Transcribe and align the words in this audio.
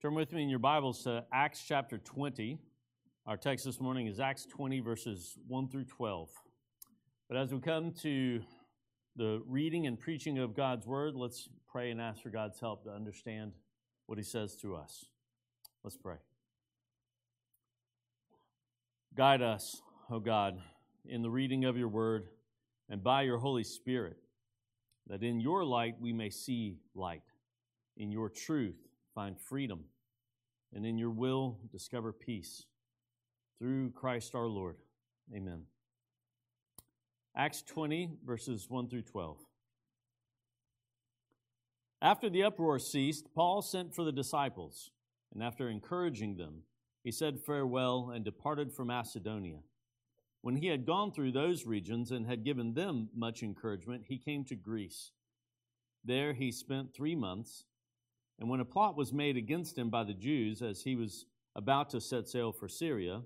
Turn 0.00 0.14
with 0.14 0.32
me 0.32 0.44
in 0.44 0.48
your 0.48 0.60
Bibles 0.60 1.02
to 1.02 1.24
Acts 1.32 1.64
chapter 1.66 1.98
20. 1.98 2.56
Our 3.26 3.36
text 3.36 3.64
this 3.64 3.80
morning 3.80 4.06
is 4.06 4.20
Acts 4.20 4.46
20, 4.46 4.78
verses 4.78 5.36
1 5.48 5.70
through 5.70 5.86
12. 5.86 6.28
But 7.28 7.36
as 7.36 7.52
we 7.52 7.58
come 7.58 7.90
to 8.02 8.40
the 9.16 9.42
reading 9.44 9.88
and 9.88 9.98
preaching 9.98 10.38
of 10.38 10.54
God's 10.54 10.86
word, 10.86 11.16
let's 11.16 11.48
pray 11.68 11.90
and 11.90 12.00
ask 12.00 12.22
for 12.22 12.30
God's 12.30 12.60
help 12.60 12.84
to 12.84 12.90
understand 12.90 13.50
what 14.06 14.18
he 14.18 14.22
says 14.22 14.54
to 14.62 14.76
us. 14.76 15.04
Let's 15.82 15.96
pray. 15.96 16.18
Guide 19.16 19.42
us, 19.42 19.82
O 20.12 20.20
God, 20.20 20.60
in 21.06 21.22
the 21.22 21.30
reading 21.30 21.64
of 21.64 21.76
your 21.76 21.88
word 21.88 22.28
and 22.88 23.02
by 23.02 23.22
your 23.22 23.38
Holy 23.38 23.64
Spirit, 23.64 24.18
that 25.08 25.24
in 25.24 25.40
your 25.40 25.64
light 25.64 25.96
we 26.00 26.12
may 26.12 26.30
see 26.30 26.78
light, 26.94 27.24
in 27.96 28.12
your 28.12 28.28
truth 28.28 28.87
find 29.18 29.36
freedom, 29.36 29.80
and 30.72 30.86
in 30.86 30.96
your 30.96 31.10
will 31.10 31.58
discover 31.72 32.12
peace. 32.12 32.66
Through 33.58 33.90
Christ 33.90 34.36
our 34.36 34.46
Lord. 34.46 34.76
Amen. 35.34 35.62
Acts 37.36 37.62
20, 37.62 38.12
verses 38.24 38.66
1 38.68 38.88
through 38.88 39.02
12. 39.02 39.38
After 42.00 42.30
the 42.30 42.44
uproar 42.44 42.78
ceased, 42.78 43.34
Paul 43.34 43.60
sent 43.60 43.92
for 43.92 44.04
the 44.04 44.12
disciples, 44.12 44.92
and 45.34 45.42
after 45.42 45.68
encouraging 45.68 46.36
them, 46.36 46.62
he 47.02 47.10
said 47.10 47.40
farewell 47.40 48.12
and 48.14 48.24
departed 48.24 48.72
for 48.72 48.84
Macedonia. 48.84 49.58
When 50.42 50.54
he 50.54 50.68
had 50.68 50.86
gone 50.86 51.10
through 51.10 51.32
those 51.32 51.66
regions 51.66 52.12
and 52.12 52.24
had 52.24 52.44
given 52.44 52.72
them 52.72 53.08
much 53.12 53.42
encouragement, 53.42 54.04
he 54.06 54.16
came 54.16 54.44
to 54.44 54.54
Greece. 54.54 55.10
There 56.04 56.34
he 56.34 56.52
spent 56.52 56.94
three 56.94 57.16
months, 57.16 57.64
and 58.38 58.48
when 58.48 58.60
a 58.60 58.64
plot 58.64 58.96
was 58.96 59.12
made 59.12 59.36
against 59.36 59.76
him 59.76 59.90
by 59.90 60.04
the 60.04 60.14
Jews 60.14 60.62
as 60.62 60.82
he 60.82 60.94
was 60.94 61.26
about 61.56 61.90
to 61.90 62.00
set 62.00 62.28
sail 62.28 62.52
for 62.52 62.68
Syria, 62.68 63.22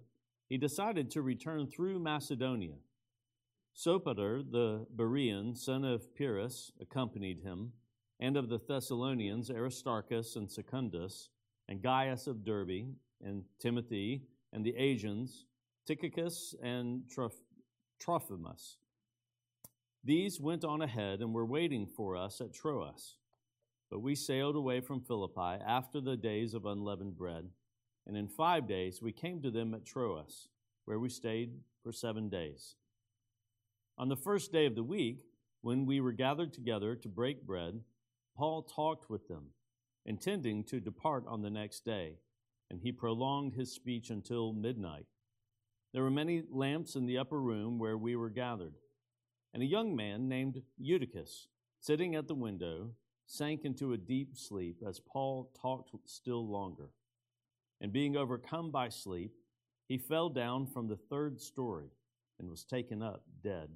he 0.49 0.57
decided 0.57 1.11
to 1.11 1.23
return 1.23 1.67
through 1.67 1.99
Macedonia. 1.99 2.77
Sopater, 3.75 4.43
the 4.51 4.87
Berean, 4.95 5.57
son 5.57 5.85
of 5.85 6.15
Pyrrhus, 6.15 6.73
accompanied 6.81 7.41
him, 7.41 7.73
and 8.21 8.37
of 8.37 8.49
the 8.49 8.59
Thessalonians, 8.59 9.51
Aristarchus 9.51 10.37
and 10.37 10.51
Secundus, 10.51 11.31
and 11.69 11.83
Gaius 11.83 12.27
of 12.27 12.45
Derbe, 12.45 12.95
and 13.23 13.45
Timothy, 13.59 14.23
and 14.53 14.65
the 14.65 14.77
Asians, 14.77 15.47
Tychicus 15.87 16.55
and 16.63 17.03
Trophimus. 17.99 18.77
These 20.05 20.41
went 20.41 20.65
on 20.65 20.83
ahead 20.83 21.21
and 21.21 21.33
were 21.33 21.47
waiting 21.47 21.87
for 21.87 22.17
us 22.17 22.41
at 22.41 22.53
Troas. 22.53 23.17
But 23.93 24.01
we 24.01 24.15
sailed 24.15 24.57
away 24.57 24.81
from 24.81 25.03
Philippi 25.03 25.63
after 25.63 26.01
the 26.01 26.17
days 26.17 26.55
of 26.55 26.65
unleavened 26.65 27.19
bread, 27.19 27.51
and 28.07 28.17
in 28.17 28.27
five 28.27 28.67
days 28.67 29.03
we 29.03 29.13
came 29.13 29.43
to 29.43 29.51
them 29.51 29.75
at 29.75 29.85
Troas, 29.85 30.49
where 30.87 30.99
we 30.99 31.11
stayed 31.11 31.61
for 31.83 31.93
seven 31.93 32.31
days. 32.31 32.77
On 33.99 34.09
the 34.09 34.17
first 34.17 34.51
day 34.51 34.65
of 34.65 34.77
the 34.77 34.83
week, 34.83 35.19
when 35.61 35.85
we 35.85 36.01
were 36.01 36.13
gathered 36.13 36.55
together 36.55 36.97
to 36.97 37.09
break 37.11 37.47
bread, 37.47 37.83
Paul 38.35 38.63
talked 38.63 39.11
with 39.11 39.29
them, 39.29 39.49
intending 40.07 40.65
to 40.65 40.81
depart 40.81 41.25
on 41.29 41.43
the 41.43 41.51
next 41.51 41.85
day, 41.85 42.15
and 42.71 42.81
he 42.81 42.93
prolonged 42.93 43.53
his 43.53 43.75
speech 43.75 44.09
until 44.09 44.55
midnight. 44.55 45.05
There 45.93 46.03
were 46.03 46.11
many 46.11 46.45
lamps 46.51 46.97
in 46.97 47.05
the 47.05 47.19
upper 47.19 47.43
room 47.43 47.79
where 47.79 47.99
we 47.99 48.17
were 48.17 48.31
gathered, 48.31 48.77
and 49.53 49.63
a 49.63 49.67
young 49.67 49.95
man 49.95 50.31
named 50.31 50.63
Eutychus, 50.79 51.49
sitting 51.79 52.15
at 52.15 52.27
the 52.27 52.35
window, 52.35 52.93
sank 53.33 53.65
into 53.65 53.93
a 53.93 53.99
deep 53.99 54.37
sleep 54.37 54.83
as 54.87 55.01
Paul 55.01 55.51
talked 55.61 55.91
still 56.05 56.47
longer. 56.47 56.91
And 57.81 57.93
being 57.93 58.17
overcome 58.17 58.71
by 58.71 58.89
sleep, 58.89 59.33
he 59.89 59.99
fell 59.99 60.29
down 60.29 60.67
from 60.67 60.89
the 60.89 60.97
third 60.97 61.41
story 61.41 61.91
and 62.39 62.49
was 62.49 62.65
taken 62.65 63.03
up 63.03 63.25
dead. 63.43 63.69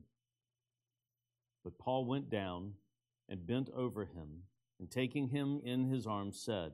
But 1.64 1.78
Paul 1.78 2.04
went 2.04 2.30
down 2.30 2.72
and 3.28 3.46
bent 3.46 3.70
over 3.74 4.04
him, 4.04 4.42
and 4.78 4.90
taking 4.90 5.28
him 5.28 5.60
in 5.64 5.88
his 5.90 6.06
arms, 6.06 6.40
said, 6.40 6.72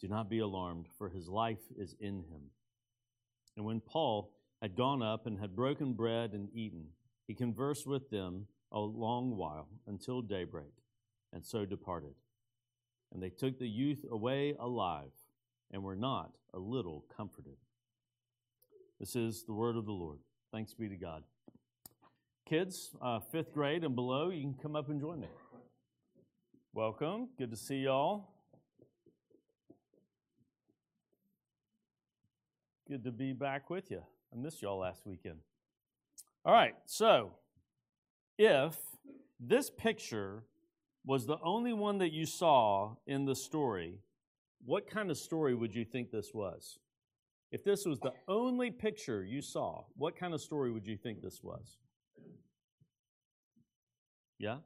Do 0.00 0.08
not 0.08 0.28
be 0.28 0.40
alarmed, 0.40 0.86
for 0.98 1.08
his 1.08 1.28
life 1.28 1.62
is 1.76 1.94
in 2.00 2.24
him. 2.24 2.50
And 3.56 3.64
when 3.64 3.80
Paul 3.80 4.32
had 4.60 4.76
gone 4.76 5.02
up 5.02 5.26
and 5.26 5.38
had 5.38 5.54
broken 5.54 5.92
bread 5.92 6.32
and 6.32 6.48
eaten. 6.52 6.86
He 7.26 7.34
conversed 7.34 7.86
with 7.86 8.10
them 8.10 8.46
a 8.72 8.80
long 8.80 9.36
while 9.36 9.68
until 9.86 10.22
daybreak, 10.22 10.72
and 11.32 11.44
so 11.44 11.64
departed. 11.64 12.14
And 13.12 13.22
they 13.22 13.30
took 13.30 13.58
the 13.58 13.68
youth 13.68 14.04
away 14.10 14.54
alive, 14.58 15.12
and 15.70 15.82
were 15.82 15.96
not 15.96 16.32
a 16.54 16.58
little 16.58 17.04
comforted. 17.16 17.56
This 19.00 19.14
is 19.14 19.44
the 19.44 19.52
word 19.52 19.76
of 19.76 19.86
the 19.86 19.92
Lord. 19.92 20.18
Thanks 20.52 20.74
be 20.74 20.88
to 20.88 20.96
God. 20.96 21.22
Kids, 22.48 22.90
uh, 23.02 23.20
fifth 23.20 23.52
grade 23.52 23.84
and 23.84 23.94
below, 23.94 24.30
you 24.30 24.42
can 24.42 24.54
come 24.54 24.74
up 24.74 24.88
and 24.88 25.00
join 25.00 25.20
me. 25.20 25.28
Welcome. 26.72 27.28
Good 27.36 27.50
to 27.50 27.56
see 27.56 27.80
y'all. 27.80 28.28
Good 32.88 33.04
to 33.04 33.12
be 33.12 33.34
back 33.34 33.68
with 33.68 33.90
you. 33.90 34.02
I 34.32 34.36
missed 34.36 34.62
y'all 34.62 34.78
last 34.78 35.06
weekend. 35.06 35.40
All 36.44 36.54
right, 36.54 36.74
so 36.86 37.32
if 38.38 38.78
this 39.38 39.68
picture 39.68 40.44
was 41.04 41.26
the 41.26 41.38
only 41.42 41.72
one 41.72 41.98
that 41.98 42.12
you 42.12 42.26
saw 42.26 42.94
in 43.06 43.24
the 43.24 43.34
story, 43.34 44.00
what 44.64 44.88
kind 44.88 45.10
of 45.10 45.16
story 45.16 45.54
would 45.54 45.74
you 45.74 45.84
think 45.84 46.10
this 46.10 46.32
was? 46.34 46.78
If 47.50 47.64
this 47.64 47.86
was 47.86 47.98
the 48.00 48.12
only 48.26 48.70
picture 48.70 49.24
you 49.24 49.40
saw, 49.40 49.84
what 49.96 50.16
kind 50.18 50.34
of 50.34 50.40
story 50.40 50.70
would 50.70 50.86
you 50.86 50.96
think 50.96 51.22
this 51.22 51.40
was? 51.42 51.78
Yeah? 54.38 54.58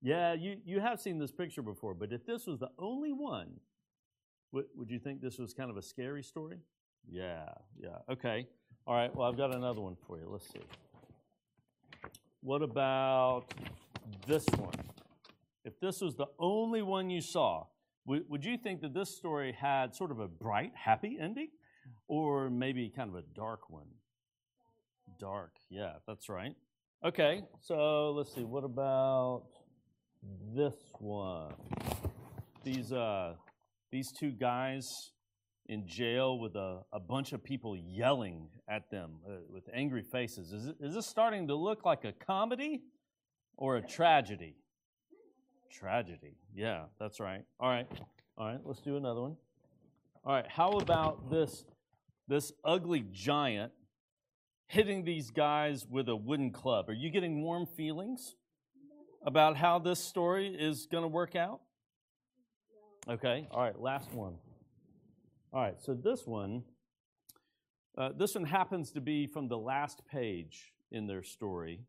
Yeah, 0.00 0.34
you, 0.34 0.58
you 0.64 0.80
have 0.80 1.00
seen 1.00 1.18
this 1.18 1.32
picture 1.32 1.62
before, 1.62 1.94
but 1.94 2.12
if 2.12 2.24
this 2.24 2.46
was 2.46 2.60
the 2.60 2.70
only 2.78 3.12
one, 3.12 3.54
would, 4.52 4.66
would 4.76 4.90
you 4.90 4.98
think 4.98 5.20
this 5.20 5.38
was 5.38 5.52
kind 5.52 5.70
of 5.70 5.76
a 5.76 5.82
scary 5.82 6.22
story? 6.22 6.58
Yeah, 7.10 7.48
yeah. 7.78 7.98
Okay. 8.10 8.46
All 8.86 8.94
right. 8.94 9.14
Well, 9.14 9.28
I've 9.28 9.36
got 9.36 9.54
another 9.54 9.80
one 9.80 9.96
for 10.06 10.18
you. 10.18 10.28
Let's 10.30 10.48
see. 10.48 10.60
What 12.48 12.62
about 12.62 13.44
this 14.26 14.46
one? 14.56 14.72
If 15.66 15.78
this 15.80 16.00
was 16.00 16.14
the 16.14 16.28
only 16.38 16.80
one 16.80 17.10
you 17.10 17.20
saw, 17.20 17.66
would, 18.06 18.42
you 18.42 18.56
think 18.56 18.80
that 18.80 18.94
this 18.94 19.14
story 19.14 19.52
had 19.52 19.94
sort 19.94 20.10
of 20.10 20.18
a 20.18 20.28
bright, 20.28 20.72
happy 20.74 21.18
ending? 21.20 21.48
Or 22.06 22.48
maybe 22.48 22.88
kind 22.88 23.10
of 23.10 23.16
a 23.16 23.22
dark 23.34 23.68
one? 23.68 23.88
Dark. 25.20 25.56
Yeah, 25.68 25.96
that's 26.06 26.30
right. 26.30 26.54
Okay. 27.04 27.42
So 27.60 28.12
let's 28.12 28.34
see. 28.34 28.44
What 28.44 28.64
about 28.64 29.42
this 30.56 30.76
one? 31.00 31.52
These, 32.64 32.94
uh, 32.94 33.34
these 33.92 34.10
two 34.18 34.30
guys 34.30 34.88
in 35.68 35.86
jail 35.86 36.38
with 36.38 36.56
a, 36.56 36.80
a 36.92 37.00
bunch 37.00 37.32
of 37.32 37.44
people 37.44 37.76
yelling 37.76 38.48
at 38.68 38.90
them 38.90 39.16
uh, 39.26 39.32
with 39.50 39.64
angry 39.72 40.02
faces. 40.02 40.52
Is, 40.52 40.66
it, 40.66 40.76
is 40.80 40.94
this 40.94 41.06
starting 41.06 41.46
to 41.48 41.54
look 41.54 41.84
like 41.84 42.04
a 42.04 42.12
comedy 42.12 42.82
or 43.56 43.76
a 43.76 43.82
tragedy? 43.82 44.56
Tragedy. 45.70 46.36
Yeah, 46.54 46.84
that's 46.98 47.20
right. 47.20 47.44
All 47.60 47.68
right. 47.68 47.86
All 48.38 48.46
right, 48.46 48.60
let's 48.64 48.80
do 48.80 48.96
another 48.96 49.20
one. 49.20 49.36
All 50.24 50.32
right, 50.32 50.46
how 50.48 50.70
about 50.70 51.30
this 51.30 51.64
this 52.28 52.52
ugly 52.62 53.04
giant 53.10 53.72
hitting 54.68 55.04
these 55.04 55.30
guys 55.30 55.86
with 55.90 56.08
a 56.08 56.14
wooden 56.14 56.52
club? 56.52 56.88
Are 56.88 56.94
you 56.94 57.10
getting 57.10 57.42
warm 57.42 57.66
feelings 57.66 58.36
about 59.24 59.56
how 59.56 59.78
this 59.78 59.98
story 59.98 60.54
is 60.54 60.86
going 60.86 61.02
to 61.02 61.08
work 61.08 61.34
out? 61.34 61.60
Okay, 63.08 63.48
all 63.50 63.62
right, 63.62 63.80
last 63.80 64.12
one. 64.12 64.34
All 65.50 65.62
right, 65.62 65.80
so 65.80 65.94
this 65.94 66.26
one, 66.26 66.62
uh, 67.96 68.10
this 68.14 68.34
one 68.34 68.44
happens 68.44 68.90
to 68.92 69.00
be 69.00 69.26
from 69.26 69.48
the 69.48 69.56
last 69.56 70.02
page 70.06 70.74
in 70.90 71.06
their 71.06 71.22
story. 71.22 71.80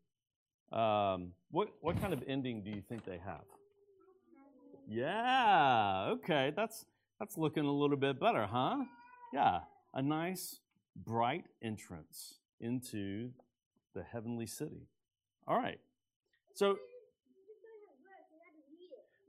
Um, 0.72 1.32
what, 1.50 1.68
what 1.82 2.00
kind 2.00 2.14
of 2.14 2.22
ending 2.26 2.64
do 2.64 2.70
you 2.70 2.80
think 2.80 3.04
they 3.04 3.18
have? 3.18 3.44
Yeah, 4.88 6.08
okay, 6.12 6.54
that's, 6.56 6.86
that's 7.18 7.36
looking 7.36 7.66
a 7.66 7.70
little 7.70 7.98
bit 7.98 8.18
better, 8.18 8.46
huh? 8.46 8.78
Yeah, 9.30 9.60
a 9.92 10.00
nice, 10.00 10.60
bright 10.96 11.44
entrance 11.62 12.38
into 12.60 13.28
the 13.94 14.02
heavenly 14.02 14.46
city. 14.46 14.88
All 15.46 15.58
right, 15.58 15.80
so 16.54 16.78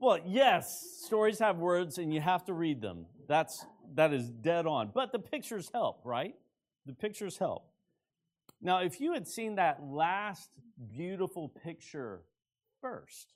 well, 0.00 0.18
yes, 0.26 0.98
stories 1.04 1.38
have 1.38 1.58
words 1.58 1.98
and 1.98 2.12
you 2.12 2.20
have 2.20 2.44
to 2.46 2.54
read 2.54 2.80
them. 2.80 3.06
That's 3.28 3.64
that 3.94 4.12
is 4.12 4.28
dead 4.28 4.66
on. 4.66 4.90
But 4.94 5.12
the 5.12 5.18
pictures 5.18 5.70
help, 5.72 6.00
right? 6.04 6.34
The 6.86 6.92
pictures 6.92 7.38
help. 7.38 7.66
Now, 8.60 8.78
if 8.78 9.00
you 9.00 9.12
had 9.12 9.26
seen 9.26 9.56
that 9.56 9.82
last 9.82 10.50
beautiful 10.96 11.48
picture 11.48 12.22
first, 12.80 13.34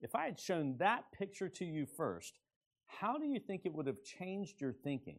if 0.00 0.14
I 0.14 0.24
had 0.24 0.38
shown 0.38 0.76
that 0.78 1.04
picture 1.12 1.48
to 1.48 1.64
you 1.64 1.86
first, 1.86 2.38
how 2.86 3.18
do 3.18 3.26
you 3.26 3.38
think 3.38 3.62
it 3.64 3.72
would 3.72 3.86
have 3.86 4.02
changed 4.02 4.60
your 4.60 4.72
thinking 4.72 5.18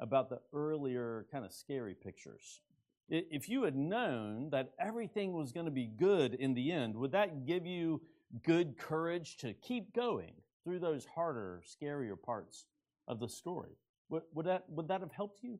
about 0.00 0.28
the 0.28 0.40
earlier 0.52 1.26
kind 1.30 1.44
of 1.44 1.52
scary 1.52 1.94
pictures? 1.94 2.60
If 3.08 3.48
you 3.48 3.64
had 3.64 3.74
known 3.74 4.50
that 4.50 4.72
everything 4.78 5.32
was 5.32 5.52
going 5.52 5.66
to 5.66 5.72
be 5.72 5.86
good 5.86 6.34
in 6.34 6.54
the 6.54 6.70
end, 6.70 6.94
would 6.96 7.12
that 7.12 7.44
give 7.44 7.66
you 7.66 8.00
good 8.44 8.78
courage 8.78 9.36
to 9.38 9.52
keep 9.54 9.92
going 9.94 10.32
through 10.62 10.78
those 10.78 11.06
harder, 11.06 11.62
scarier 11.66 12.20
parts 12.20 12.66
of 13.08 13.18
the 13.18 13.28
story? 13.28 13.76
Would, 14.10 14.46
that, 14.46 14.64
would 14.68 14.88
that 14.88 15.00
have 15.00 15.12
helped 15.12 15.42
you? 15.42 15.58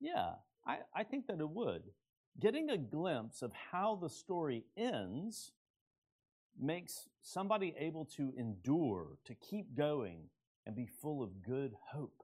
Yeah, 0.00 0.32
I, 0.66 0.78
I 0.94 1.04
think 1.04 1.26
that 1.28 1.40
it 1.40 1.48
would. 1.48 1.82
Getting 2.40 2.70
a 2.70 2.78
glimpse 2.78 3.42
of 3.42 3.52
how 3.52 3.98
the 4.00 4.10
story 4.10 4.64
ends 4.76 5.52
makes 6.60 7.08
somebody 7.22 7.74
able 7.78 8.04
to 8.16 8.32
endure, 8.36 9.18
to 9.24 9.34
keep 9.34 9.76
going, 9.76 10.24
and 10.66 10.74
be 10.74 10.86
full 10.86 11.22
of 11.22 11.42
good 11.42 11.74
hope. 11.92 12.22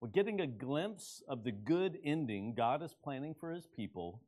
Well, 0.00 0.10
getting 0.10 0.40
a 0.40 0.46
glimpse 0.46 1.22
of 1.28 1.42
the 1.42 1.52
good 1.52 1.98
ending 2.04 2.54
God 2.54 2.82
is 2.82 2.94
planning 3.02 3.34
for 3.34 3.50
his 3.50 3.66
people 3.66 4.22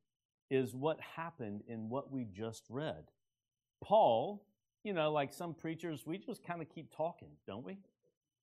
is 0.50 0.74
what 0.74 0.98
happened 1.00 1.62
in 1.68 1.88
what 1.88 2.10
we 2.10 2.24
just 2.24 2.64
read. 2.68 3.04
Paul, 3.82 4.44
you 4.82 4.92
know, 4.92 5.12
like 5.12 5.32
some 5.32 5.54
preachers, 5.54 6.04
we 6.06 6.18
just 6.18 6.44
kind 6.44 6.60
of 6.60 6.68
keep 6.68 6.94
talking, 6.94 7.30
don't 7.46 7.64
we? 7.64 7.78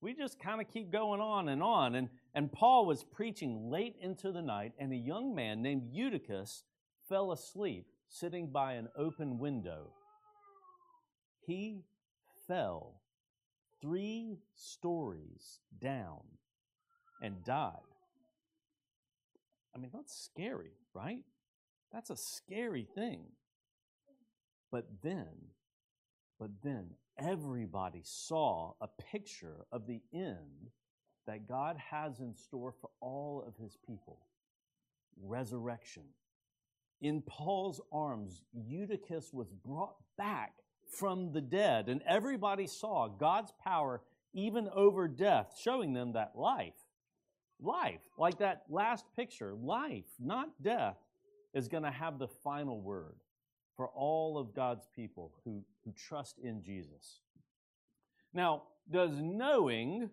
We 0.02 0.14
just 0.14 0.40
kind 0.40 0.62
of 0.62 0.72
keep 0.72 0.92
going 0.92 1.22
on 1.22 1.50
and 1.50 1.64
on. 1.64 1.96
And, 1.96 2.10
and 2.36 2.52
Paul 2.52 2.86
was 2.86 3.04
preaching 3.04 3.70
late 3.70 3.96
into 4.02 4.32
the 4.32 4.42
night, 4.42 4.74
and 4.78 4.94
a 4.94 4.98
young 4.98 5.34
man 5.34 5.62
named 5.62 5.90
Eutychus 5.92 6.64
fell 7.10 7.32
asleep 7.32 7.88
sitting 8.08 8.52
by 8.52 8.74
an 8.74 8.90
open 8.98 9.40
window. 9.40 9.92
He 11.46 11.84
fell 12.48 13.02
three 13.82 14.38
stories 14.56 15.60
down 15.80 16.22
and 17.22 17.44
died. 17.44 17.74
I 19.76 19.80
mean, 19.80 19.92
that's 19.94 20.14
scary, 20.14 20.72
right? 20.94 21.24
That's 21.92 22.10
a 22.10 22.18
scary 22.18 22.88
thing. 22.96 23.22
But 24.72 24.86
then, 25.04 25.28
but 26.40 26.50
then 26.64 26.92
everybody 27.18 28.02
saw 28.04 28.74
a 28.82 28.88
picture 28.88 29.66
of 29.72 29.88
the 29.88 30.02
end 30.14 30.72
that 31.26 31.48
God 31.48 31.78
has 31.78 32.20
in 32.20 32.34
store 32.34 32.74
for 32.80 32.90
all 33.02 33.44
of 33.46 33.56
his 33.58 33.78
people 33.86 34.20
resurrection. 35.24 36.04
In 37.02 37.22
Paul's 37.22 37.82
arms, 37.92 38.44
Eutychus 38.54 39.34
was 39.34 39.52
brought 39.52 39.96
back 40.18 40.54
from 40.90 41.32
the 41.32 41.42
dead, 41.42 41.90
and 41.90 42.02
everybody 42.08 42.68
saw 42.68 43.08
God's 43.08 43.52
power 43.64 44.02
even 44.34 44.70
over 44.74 45.08
death, 45.08 45.56
showing 45.62 45.94
them 45.94 46.14
that 46.14 46.34
life, 46.36 46.76
life, 47.60 48.02
like 48.18 48.40
that 48.40 48.64
last 48.70 49.06
picture, 49.16 49.54
life, 49.56 50.06
not 50.20 50.50
death, 50.62 50.98
is 51.54 51.68
going 51.68 51.84
to 51.84 51.92
have 51.92 52.20
the 52.20 52.28
final 52.28 52.80
word 52.80 53.16
for 53.78 53.88
all 53.90 54.38
of 54.38 54.54
God's 54.56 54.88
people 54.94 55.32
who, 55.46 55.64
who 55.86 55.94
trust 55.94 56.40
in 56.40 56.64
Jesus. 56.64 57.22
Now, 58.34 58.64
does 58.92 59.12
knowing 59.22 60.10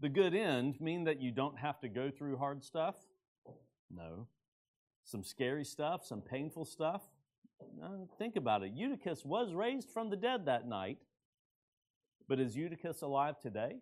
the 0.00 0.08
good 0.08 0.34
end 0.34 0.80
mean 0.80 1.04
that 1.04 1.20
you 1.20 1.30
don't 1.30 1.58
have 1.58 1.78
to 1.80 1.88
go 1.88 2.10
through 2.10 2.38
hard 2.38 2.64
stuff? 2.64 2.96
No. 3.90 4.26
Some 5.04 5.22
scary 5.22 5.64
stuff, 5.64 6.04
some 6.04 6.22
painful 6.22 6.64
stuff? 6.64 7.02
Think 8.18 8.36
about 8.36 8.62
it. 8.62 8.72
Eutychus 8.74 9.24
was 9.24 9.54
raised 9.54 9.90
from 9.90 10.10
the 10.10 10.16
dead 10.16 10.46
that 10.46 10.66
night, 10.66 10.98
but 12.28 12.40
is 12.40 12.56
Eutychus 12.56 13.02
alive 13.02 13.40
today? 13.40 13.76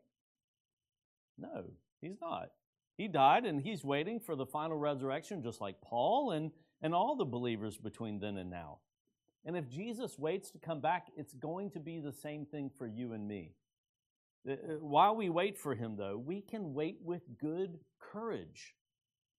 No, 1.38 1.64
he's 2.00 2.20
not. 2.20 2.50
He 2.96 3.08
died 3.08 3.46
and 3.46 3.62
he's 3.62 3.84
waiting 3.84 4.20
for 4.20 4.36
the 4.36 4.44
final 4.44 4.76
resurrection, 4.76 5.42
just 5.42 5.60
like 5.60 5.80
Paul 5.80 6.32
and, 6.32 6.50
and 6.82 6.94
all 6.94 7.16
the 7.16 7.24
believers 7.24 7.78
between 7.78 8.18
then 8.18 8.36
and 8.36 8.50
now. 8.50 8.78
And 9.44 9.56
if 9.56 9.68
Jesus 9.68 10.18
waits 10.18 10.50
to 10.50 10.58
come 10.58 10.80
back, 10.80 11.06
it's 11.16 11.32
going 11.32 11.70
to 11.70 11.80
be 11.80 11.98
the 11.98 12.12
same 12.12 12.44
thing 12.44 12.70
for 12.76 12.86
you 12.86 13.12
and 13.12 13.26
me. 13.26 13.54
Uh, 14.48 14.52
uh, 14.52 14.56
while 14.80 15.16
we 15.16 15.28
wait 15.28 15.58
for 15.58 15.74
him, 15.74 15.96
though, 15.96 16.16
we 16.18 16.40
can 16.40 16.74
wait 16.74 16.98
with 17.02 17.22
good 17.40 17.78
courage. 17.98 18.74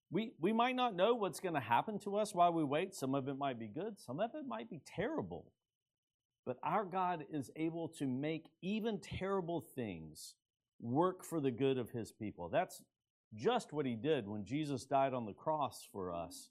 We, 0.10 0.34
we 0.40 0.54
might 0.54 0.76
not 0.76 0.96
know 0.96 1.16
what's 1.16 1.40
going 1.40 1.56
to 1.56 1.62
happen 1.62 2.00
to 2.00 2.18
us 2.18 2.34
while 2.34 2.52
we 2.52 2.64
wait. 2.64 2.94
Some 2.94 3.16
of 3.16 3.28
it 3.28 3.38
might 3.38 3.60
be 3.60 3.68
good, 3.68 4.00
some 4.00 4.20
of 4.20 4.32
it 4.36 4.46
might 4.46 4.70
be 4.70 4.82
terrible. 4.86 5.52
But 6.46 6.58
our 6.64 6.84
God 6.84 7.26
is 7.32 7.52
able 7.56 7.88
to 8.00 8.08
make 8.08 8.48
even 8.62 9.00
terrible 9.00 9.62
things 9.62 10.34
work 10.80 11.24
for 11.24 11.40
the 11.40 11.52
good 11.52 11.78
of 11.78 11.92
his 11.92 12.12
people. 12.12 12.50
That's 12.50 12.82
just 13.36 13.72
what 13.72 13.86
he 13.86 13.96
did 13.96 14.28
when 14.28 14.44
Jesus 14.44 14.86
died 14.86 15.14
on 15.14 15.26
the 15.26 15.34
cross 15.34 15.88
for 15.92 16.12
us. 16.12 16.50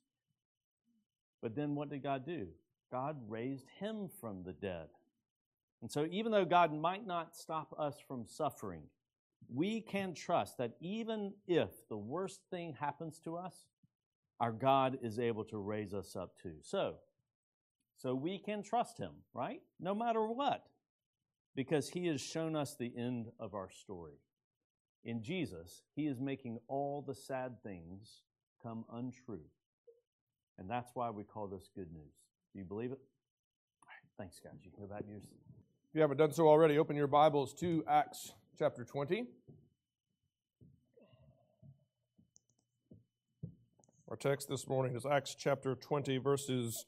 But 1.42 1.56
then 1.56 1.74
what 1.74 1.90
did 1.90 2.02
God 2.02 2.24
do? 2.24 2.48
God 2.90 3.16
raised 3.28 3.66
him 3.78 4.08
from 4.20 4.42
the 4.42 4.52
dead. 4.52 4.88
And 5.82 5.90
so, 5.90 6.06
even 6.10 6.32
though 6.32 6.44
God 6.44 6.74
might 6.74 7.06
not 7.06 7.34
stop 7.36 7.74
us 7.78 7.96
from 8.06 8.26
suffering, 8.26 8.82
we 9.48 9.80
can 9.80 10.14
trust 10.14 10.58
that 10.58 10.76
even 10.80 11.32
if 11.46 11.70
the 11.88 11.96
worst 11.96 12.40
thing 12.50 12.74
happens 12.78 13.18
to 13.24 13.36
us, 13.36 13.54
our 14.40 14.52
God 14.52 14.98
is 15.02 15.18
able 15.18 15.44
to 15.44 15.58
raise 15.58 15.94
us 15.94 16.16
up 16.16 16.36
too. 16.42 16.56
So, 16.62 16.96
so 17.96 18.14
we 18.14 18.38
can 18.38 18.62
trust 18.62 18.98
him, 18.98 19.12
right? 19.34 19.60
No 19.78 19.94
matter 19.94 20.26
what, 20.26 20.64
because 21.54 21.88
he 21.88 22.06
has 22.06 22.20
shown 22.20 22.56
us 22.56 22.74
the 22.74 22.92
end 22.96 23.26
of 23.38 23.54
our 23.54 23.70
story. 23.70 24.18
In 25.04 25.22
Jesus, 25.22 25.82
he 25.94 26.06
is 26.06 26.20
making 26.20 26.58
all 26.68 27.02
the 27.06 27.14
sad 27.14 27.62
things 27.62 28.22
come 28.62 28.84
untrue. 28.92 29.44
And 30.58 30.68
that's 30.68 30.90
why 30.94 31.10
we 31.10 31.24
call 31.24 31.46
this 31.46 31.68
good 31.74 31.90
news. 31.92 32.14
Do 32.52 32.58
you 32.58 32.64
believe 32.64 32.90
it? 32.90 32.98
thanks, 34.18 34.40
guys. 34.40 34.54
You 34.64 34.72
can 34.72 34.86
go 34.86 34.92
back 34.92 35.06
to. 35.06 35.12
If 35.12 35.94
you 35.94 36.00
haven't 36.00 36.16
done 36.16 36.32
so 36.32 36.48
already, 36.48 36.78
open 36.78 36.96
your 36.96 37.06
Bibles 37.06 37.54
to 37.54 37.84
Acts 37.88 38.32
chapter 38.58 38.84
20. 38.84 39.24
Our 44.08 44.16
text 44.16 44.48
this 44.48 44.68
morning 44.68 44.96
is 44.96 45.06
Acts 45.06 45.36
chapter 45.38 45.76
20, 45.76 46.18
verses 46.18 46.86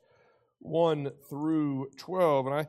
1 0.58 1.10
through 1.30 1.90
12. 1.96 2.46
And 2.46 2.54
I 2.56 2.66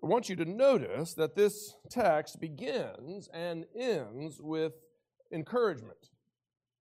want 0.00 0.28
you 0.28 0.36
to 0.36 0.44
notice 0.44 1.14
that 1.14 1.34
this 1.34 1.74
text 1.90 2.40
begins 2.40 3.28
and 3.34 3.66
ends 3.76 4.40
with 4.40 4.74
encouragement. 5.32 6.10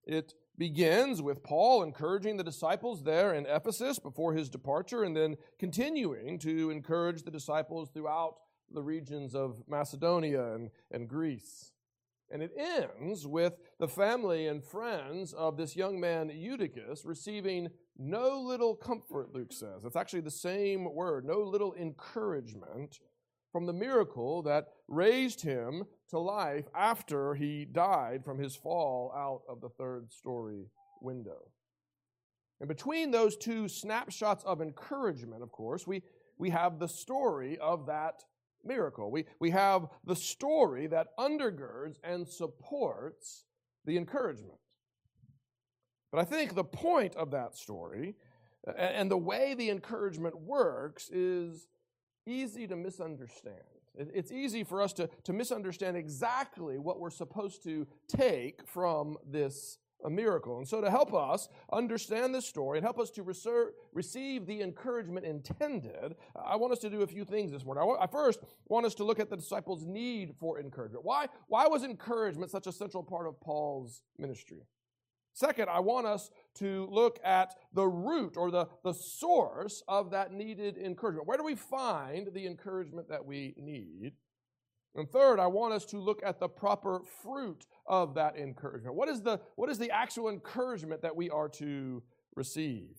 It 0.05 0.33
begins 0.57 1.21
with 1.21 1.43
Paul 1.43 1.83
encouraging 1.83 2.37
the 2.37 2.43
disciples 2.43 3.03
there 3.03 3.33
in 3.33 3.45
Ephesus 3.45 3.99
before 3.99 4.33
his 4.33 4.49
departure, 4.49 5.03
and 5.03 5.15
then 5.15 5.35
continuing 5.59 6.39
to 6.39 6.71
encourage 6.71 7.23
the 7.23 7.31
disciples 7.31 7.89
throughout 7.93 8.35
the 8.71 8.81
regions 8.81 9.35
of 9.35 9.63
Macedonia 9.67 10.53
and, 10.53 10.69
and 10.91 11.07
Greece. 11.07 11.71
And 12.29 12.41
it 12.41 12.51
ends 12.57 13.25
with 13.25 13.53
the 13.79 13.87
family 13.87 14.47
and 14.47 14.61
friends 14.63 15.31
of 15.33 15.55
this 15.55 15.75
young 15.75 15.99
man, 15.99 16.29
Eutychus, 16.29 17.05
receiving 17.05 17.69
no 17.97 18.41
little 18.41 18.75
comfort, 18.75 19.33
Luke 19.33 19.53
says. 19.53 19.85
It's 19.85 19.95
actually 19.95 20.21
the 20.21 20.31
same 20.31 20.93
word, 20.93 21.25
no 21.25 21.39
little 21.39 21.73
encouragement 21.75 22.99
from 23.51 23.65
the 23.65 23.73
miracle 23.73 24.41
that 24.43 24.67
raised 24.89 25.41
him 25.41 25.85
to 26.09 26.19
life 26.19 26.65
after 26.75 27.35
he 27.35 27.65
died 27.65 28.23
from 28.23 28.39
his 28.39 28.55
fall 28.55 29.11
out 29.15 29.41
of 29.49 29.61
the 29.61 29.69
third 29.69 30.11
story 30.11 30.67
window. 31.01 31.51
And 32.59 32.67
between 32.67 33.11
those 33.11 33.37
two 33.37 33.67
snapshots 33.67 34.43
of 34.43 34.61
encouragement, 34.61 35.43
of 35.43 35.51
course, 35.51 35.85
we, 35.85 36.01
we 36.37 36.49
have 36.49 36.79
the 36.79 36.87
story 36.87 37.57
of 37.59 37.85
that 37.87 38.23
miracle. 38.63 39.11
We, 39.11 39.25
we 39.39 39.51
have 39.51 39.87
the 40.05 40.15
story 40.15 40.87
that 40.87 41.15
undergirds 41.19 41.97
and 42.03 42.27
supports 42.27 43.45
the 43.85 43.97
encouragement. 43.97 44.59
But 46.11 46.21
I 46.21 46.23
think 46.23 46.55
the 46.55 46.63
point 46.63 47.15
of 47.15 47.31
that 47.31 47.55
story 47.55 48.15
and 48.77 49.09
the 49.09 49.17
way 49.17 49.53
the 49.53 49.69
encouragement 49.69 50.37
works 50.39 51.09
is 51.09 51.67
easy 52.25 52.67
to 52.67 52.75
misunderstand. 52.75 53.76
It's 53.97 54.31
easy 54.31 54.63
for 54.63 54.81
us 54.81 54.93
to, 54.93 55.09
to 55.23 55.33
misunderstand 55.33 55.97
exactly 55.97 56.77
what 56.77 56.99
we're 56.99 57.09
supposed 57.09 57.63
to 57.63 57.87
take 58.07 58.67
from 58.67 59.17
this 59.25 59.79
a 60.05 60.09
miracle. 60.09 60.57
And 60.57 60.67
so, 60.67 60.81
to 60.81 60.89
help 60.89 61.13
us 61.13 61.49
understand 61.71 62.33
this 62.33 62.45
story 62.45 62.77
and 62.77 62.85
help 62.85 62.99
us 62.99 63.09
to 63.11 63.23
reser- 63.23 63.71
receive 63.93 64.45
the 64.45 64.61
encouragement 64.61 65.25
intended, 65.25 66.15
I 66.35 66.55
want 66.55 66.73
us 66.73 66.79
to 66.79 66.89
do 66.89 67.01
a 67.01 67.07
few 67.07 67.25
things 67.25 67.51
this 67.51 67.65
morning. 67.65 67.95
I, 67.99 68.07
first 68.07 68.39
want 68.67 68.85
us 68.85 68.95
to 68.95 69.03
look 69.03 69.19
at 69.19 69.29
the 69.29 69.35
disciples' 69.35 69.85
need 69.85 70.35
for 70.39 70.59
encouragement. 70.59 71.03
Why, 71.03 71.27
why 71.47 71.67
was 71.67 71.83
encouragement 71.83 72.51
such 72.51 72.67
a 72.67 72.71
central 72.71 73.03
part 73.03 73.27
of 73.27 73.39
Paul's 73.41 74.01
ministry? 74.17 74.67
Second, 75.37 75.69
I 75.69 75.81
want 75.81 76.07
us 76.07 76.31
to 76.55 76.87
look 76.89 77.19
at 77.23 77.53
the 77.71 77.87
root 77.87 78.37
or 78.37 78.49
the, 78.49 78.67
the 78.83 78.91
source 78.91 79.83
of 79.87 80.09
that 80.09 80.31
needed 80.31 80.79
encouragement. 80.79 81.27
Where 81.27 81.37
do 81.37 81.43
we 81.43 81.53
find 81.53 82.29
the 82.33 82.47
encouragement 82.47 83.07
that 83.09 83.23
we 83.23 83.53
need? 83.55 84.13
And 84.95 85.07
third, 85.07 85.39
I 85.39 85.45
want 85.45 85.75
us 85.75 85.85
to 85.87 85.99
look 85.99 86.21
at 86.25 86.39
the 86.39 86.49
proper 86.49 87.01
fruit 87.21 87.67
of 87.85 88.15
that 88.15 88.35
encouragement. 88.35 88.95
What 88.95 89.09
is 89.09 89.21
the, 89.21 89.39
what 89.57 89.69
is 89.69 89.77
the 89.77 89.91
actual 89.91 90.29
encouragement 90.29 91.03
that 91.03 91.15
we 91.15 91.29
are 91.29 91.49
to 91.49 92.01
receive? 92.35 92.97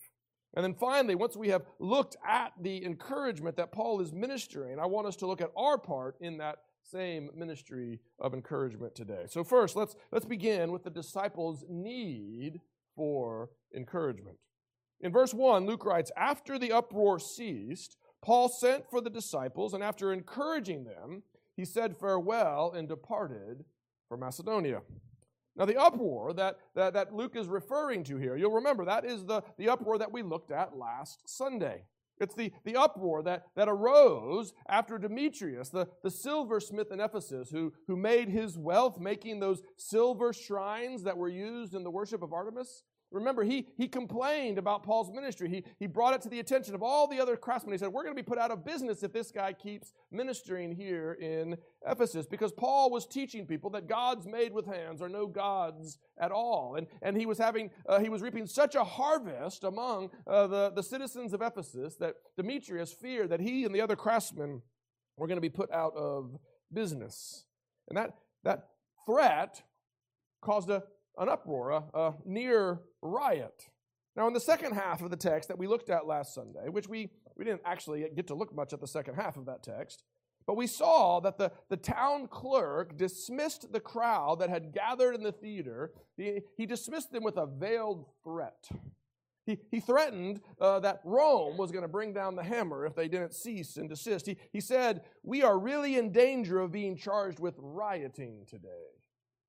And 0.53 0.63
then 0.63 0.75
finally, 0.75 1.15
once 1.15 1.35
we 1.35 1.49
have 1.49 1.63
looked 1.77 2.15
at 2.25 2.53
the 2.61 2.85
encouragement 2.85 3.57
that 3.57 3.73
Paul 3.73 3.99
is 3.99 4.13
ministering, 4.13 4.79
I 4.79 4.85
want 4.85 5.07
us 5.07 5.17
to 5.17 5.27
look 5.27 5.41
at 5.41 5.51
our 5.57 5.77
part 5.77 6.15
in 6.21 6.37
that 6.37 6.59
same 6.83 7.29
ministry 7.35 7.99
of 8.19 8.33
encouragement 8.33 8.95
today. 8.95 9.25
So 9.27 9.43
first, 9.43 9.75
let's 9.75 9.95
let's 10.11 10.25
begin 10.25 10.71
with 10.71 10.83
the 10.83 10.89
disciples' 10.89 11.63
need 11.69 12.61
for 12.95 13.49
encouragement. 13.75 14.37
In 15.01 15.11
verse 15.11 15.33
1, 15.33 15.65
Luke 15.65 15.85
writes, 15.85 16.11
"After 16.17 16.57
the 16.57 16.71
uproar 16.71 17.19
ceased, 17.19 17.97
Paul 18.21 18.49
sent 18.49 18.89
for 18.89 19.01
the 19.01 19.09
disciples, 19.09 19.73
and 19.73 19.83
after 19.83 20.11
encouraging 20.11 20.83
them, 20.83 21.23
he 21.55 21.65
said 21.65 21.97
farewell 21.97 22.71
and 22.71 22.87
departed 22.87 23.65
for 24.07 24.17
Macedonia." 24.17 24.81
Now, 25.55 25.65
the 25.65 25.77
uproar 25.77 26.31
that, 26.33 26.57
that, 26.75 26.93
that 26.93 27.13
Luke 27.13 27.35
is 27.35 27.47
referring 27.47 28.05
to 28.05 28.15
here, 28.15 28.37
you'll 28.37 28.53
remember 28.53 28.85
that 28.85 29.03
is 29.03 29.25
the, 29.25 29.41
the 29.57 29.67
uproar 29.67 29.97
that 29.97 30.11
we 30.11 30.21
looked 30.21 30.51
at 30.51 30.77
last 30.77 31.27
Sunday. 31.27 31.83
It's 32.19 32.35
the, 32.35 32.51
the 32.65 32.75
uproar 32.75 33.23
that, 33.23 33.47
that 33.55 33.69
arose 33.69 34.53
after 34.67 34.97
Demetrius, 34.97 35.69
the, 35.69 35.87
the 36.03 36.11
silversmith 36.11 36.91
in 36.91 36.99
Ephesus, 36.99 37.49
who, 37.49 37.73
who 37.87 37.95
made 37.95 38.29
his 38.29 38.57
wealth 38.57 38.99
making 38.99 39.39
those 39.39 39.61
silver 39.77 40.33
shrines 40.33 41.03
that 41.03 41.17
were 41.17 41.29
used 41.29 41.73
in 41.73 41.83
the 41.83 41.91
worship 41.91 42.21
of 42.21 42.33
Artemis. 42.33 42.83
Remember, 43.11 43.43
he, 43.43 43.67
he 43.75 43.87
complained 43.87 44.59
about 44.59 44.83
Paul's 44.83 45.11
ministry. 45.11 45.49
He, 45.49 45.63
he 45.79 45.87
brought 45.87 46.13
it 46.13 46.21
to 46.21 46.29
the 46.29 46.39
attention 46.39 46.75
of 46.75 46.83
all 46.83 47.07
the 47.07 47.19
other 47.19 47.35
craftsmen. 47.35 47.73
He 47.73 47.79
said, 47.79 47.89
We're 47.89 48.03
going 48.03 48.15
to 48.15 48.21
be 48.21 48.25
put 48.25 48.37
out 48.37 48.51
of 48.51 48.63
business 48.63 49.01
if 49.01 49.11
this 49.11 49.31
guy 49.31 49.53
keeps 49.53 49.93
ministering 50.11 50.71
here 50.71 51.13
in 51.13 51.57
Ephesus. 51.87 52.27
Because 52.27 52.51
Paul 52.51 52.91
was 52.91 53.07
teaching 53.07 53.47
people 53.47 53.71
that 53.71 53.87
gods 53.87 54.27
made 54.27 54.53
with 54.53 54.67
hands 54.67 55.01
are 55.01 55.09
no 55.09 55.25
gods 55.25 55.97
at 56.19 56.31
all. 56.31 56.75
And, 56.75 56.85
and 57.01 57.17
he 57.17 57.25
was 57.25 57.39
having, 57.39 57.71
uh, 57.87 57.99
he 57.99 58.09
was 58.09 58.21
reaping 58.21 58.45
such 58.45 58.75
a 58.75 58.83
harvest 58.83 59.63
among 59.63 60.11
uh, 60.27 60.45
the, 60.45 60.69
the 60.69 60.83
citizens 60.83 61.33
of 61.33 61.41
Ephesus 61.41 61.95
that 61.95 62.13
Demetrius 62.37 62.93
feared 62.93 63.29
that 63.31 63.39
he 63.39 63.65
and 63.65 63.73
the 63.73 63.81
other 63.81 63.95
craftsmen 63.95 64.61
were 65.17 65.27
going 65.27 65.37
to 65.37 65.41
be 65.41 65.49
put 65.49 65.71
out 65.71 65.95
of 65.95 66.37
business. 66.71 67.45
And 67.87 67.97
that, 67.97 68.13
that 68.43 68.67
threat 69.07 69.63
caused 70.41 70.69
a 70.69 70.83
an 71.19 71.29
uproar, 71.29 71.71
a, 71.71 71.83
a 71.93 72.13
near 72.25 72.79
riot. 73.01 73.69
Now, 74.15 74.27
in 74.27 74.33
the 74.33 74.39
second 74.39 74.73
half 74.73 75.01
of 75.01 75.11
the 75.11 75.17
text 75.17 75.49
that 75.49 75.57
we 75.57 75.67
looked 75.67 75.89
at 75.89 76.07
last 76.07 76.33
Sunday, 76.33 76.67
which 76.69 76.89
we, 76.89 77.09
we 77.37 77.45
didn't 77.45 77.61
actually 77.65 78.05
get 78.15 78.27
to 78.27 78.35
look 78.35 78.55
much 78.55 78.73
at 78.73 78.81
the 78.81 78.87
second 78.87 79.15
half 79.15 79.37
of 79.37 79.45
that 79.45 79.63
text, 79.63 80.03
but 80.47 80.57
we 80.57 80.65
saw 80.65 81.19
that 81.19 81.37
the, 81.37 81.51
the 81.69 81.77
town 81.77 82.27
clerk 82.27 82.97
dismissed 82.97 83.71
the 83.71 83.79
crowd 83.79 84.39
that 84.39 84.49
had 84.49 84.73
gathered 84.73 85.13
in 85.13 85.21
the 85.21 85.31
theater. 85.31 85.91
He, 86.17 86.41
he 86.57 86.65
dismissed 86.65 87.11
them 87.11 87.23
with 87.23 87.37
a 87.37 87.45
veiled 87.45 88.05
threat. 88.23 88.67
He, 89.45 89.59
he 89.71 89.79
threatened 89.79 90.41
uh, 90.59 90.79
that 90.81 91.01
Rome 91.03 91.57
was 91.57 91.71
going 91.71 91.83
to 91.83 91.87
bring 91.87 92.13
down 92.13 92.35
the 92.35 92.43
hammer 92.43 92.85
if 92.85 92.95
they 92.95 93.07
didn't 93.07 93.33
cease 93.33 93.77
and 93.77 93.89
desist. 93.89 94.25
He, 94.25 94.37
he 94.51 94.59
said, 94.59 95.01
We 95.23 95.43
are 95.43 95.57
really 95.57 95.97
in 95.97 96.11
danger 96.11 96.59
of 96.59 96.71
being 96.71 96.97
charged 96.97 97.39
with 97.39 97.55
rioting 97.57 98.45
today. 98.47 98.98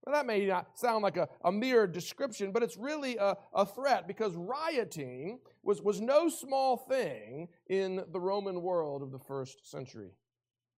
Now, 0.06 0.12
that 0.12 0.26
may 0.26 0.46
not 0.46 0.78
sound 0.78 1.02
like 1.02 1.18
a, 1.18 1.28
a 1.44 1.52
mere 1.52 1.86
description, 1.86 2.52
but 2.52 2.62
it's 2.62 2.76
really 2.76 3.16
a, 3.18 3.36
a 3.52 3.66
threat 3.66 4.08
because 4.08 4.34
rioting 4.34 5.40
was, 5.62 5.82
was 5.82 6.00
no 6.00 6.28
small 6.28 6.76
thing 6.76 7.48
in 7.68 8.02
the 8.10 8.20
Roman 8.20 8.62
world 8.62 9.02
of 9.02 9.12
the 9.12 9.18
first 9.18 9.70
century. 9.70 10.12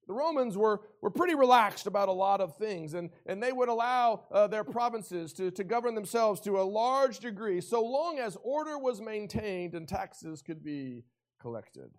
The 0.08 0.14
Romans 0.14 0.58
were, 0.58 0.82
were 1.02 1.12
pretty 1.12 1.36
relaxed 1.36 1.86
about 1.86 2.10
a 2.10 2.14
lot 2.14 2.42
of 2.42 2.58
things, 2.58 2.96
and, 2.96 3.12
and 3.28 3.42
they 3.42 3.52
would 3.52 3.70
allow 3.70 4.24
uh, 4.32 4.48
their 4.48 4.64
provinces 4.64 5.32
to, 5.34 5.52
to 5.52 5.64
govern 5.64 5.94
themselves 5.94 6.42
to 6.42 6.60
a 6.60 6.64
large 6.64 7.20
degree 7.20 7.62
so 7.62 7.84
long 7.84 8.18
as 8.18 8.36
order 8.44 8.78
was 8.80 9.00
maintained 9.00 9.76
and 9.76 9.88
taxes 9.88 10.42
could 10.42 10.64
be 10.64 11.04
collected. 11.40 11.92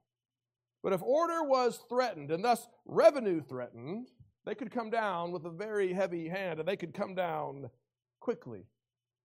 But 0.83 0.93
if 0.93 1.03
order 1.03 1.45
was 1.45 1.81
threatened, 1.89 2.33
and 2.33 2.45
thus 2.45 2.67
revenue 2.85 3.41
threatened, 3.41 4.09
they 4.45 4.55
could 4.55 4.71
come 4.71 4.91
down 4.91 5.33
with 5.33 5.45
a 5.45 5.51
very 5.51 5.93
heavy 5.93 6.29
hand 6.29 6.59
and 6.59 6.69
they 6.69 6.77
could 6.77 6.95
come 6.95 7.15
down 7.15 7.71
quickly. 8.21 8.67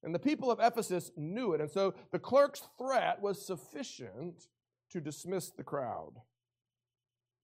And 0.04 0.14
the 0.14 0.20
people 0.20 0.52
of 0.52 0.60
Ephesus 0.62 1.12
knew 1.18 1.54
it. 1.54 1.62
And 1.62 1.70
so 1.70 1.96
the 2.12 2.20
clerk's 2.20 2.62
threat 2.78 3.22
was 3.22 3.46
sufficient 3.46 4.48
to 4.92 5.02
dismiss 5.02 5.50
the 5.50 5.64
crowd. 5.64 6.14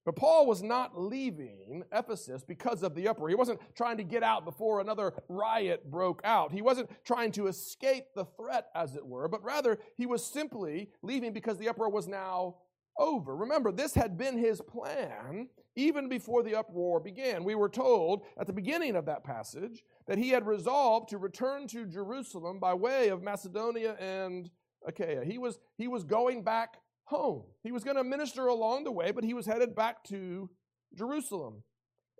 But 0.04 0.16
Paul 0.16 0.46
was 0.46 0.62
not 0.62 1.00
leaving 1.00 1.82
Ephesus 1.90 2.44
because 2.44 2.82
of 2.82 2.94
the 2.94 3.08
uproar. 3.08 3.30
He 3.30 3.34
wasn't 3.34 3.60
trying 3.74 3.96
to 3.96 4.04
get 4.04 4.22
out 4.22 4.44
before 4.44 4.80
another 4.80 5.14
riot 5.28 5.90
broke 5.90 6.20
out. 6.24 6.52
He 6.52 6.60
wasn't 6.60 6.90
trying 7.04 7.32
to 7.32 7.46
escape 7.46 8.08
the 8.14 8.26
threat, 8.36 8.66
as 8.74 8.96
it 8.96 9.06
were, 9.06 9.28
but 9.28 9.42
rather 9.42 9.78
he 9.96 10.04
was 10.04 10.24
simply 10.24 10.90
leaving 11.02 11.32
because 11.32 11.56
the 11.56 11.70
uproar 11.70 11.88
was 11.88 12.06
now 12.06 12.56
over. 12.98 13.34
Remember, 13.34 13.72
this 13.72 13.94
had 13.94 14.18
been 14.18 14.36
his 14.36 14.60
plan 14.60 15.48
even 15.76 16.08
before 16.08 16.42
the 16.42 16.54
uproar 16.54 17.00
began. 17.00 17.44
We 17.44 17.54
were 17.54 17.68
told 17.68 18.22
at 18.38 18.46
the 18.46 18.52
beginning 18.52 18.96
of 18.96 19.06
that 19.06 19.24
passage 19.24 19.82
that 20.06 20.18
he 20.18 20.30
had 20.30 20.46
resolved 20.46 21.08
to 21.10 21.18
return 21.18 21.66
to 21.68 21.86
Jerusalem 21.86 22.60
by 22.60 22.74
way 22.74 23.08
of 23.08 23.22
Macedonia 23.22 23.96
and 23.98 24.50
Achaia. 24.86 25.24
He 25.24 25.38
was, 25.38 25.58
he 25.76 25.88
was 25.88 26.04
going 26.04 26.42
back 26.42 26.76
home. 27.04 27.44
He 27.62 27.72
was 27.72 27.84
going 27.84 27.96
to 27.96 28.04
minister 28.04 28.46
along 28.46 28.84
the 28.84 28.92
way, 28.92 29.10
but 29.10 29.24
he 29.24 29.34
was 29.34 29.46
headed 29.46 29.74
back 29.74 30.04
to 30.04 30.50
Jerusalem. 30.94 31.62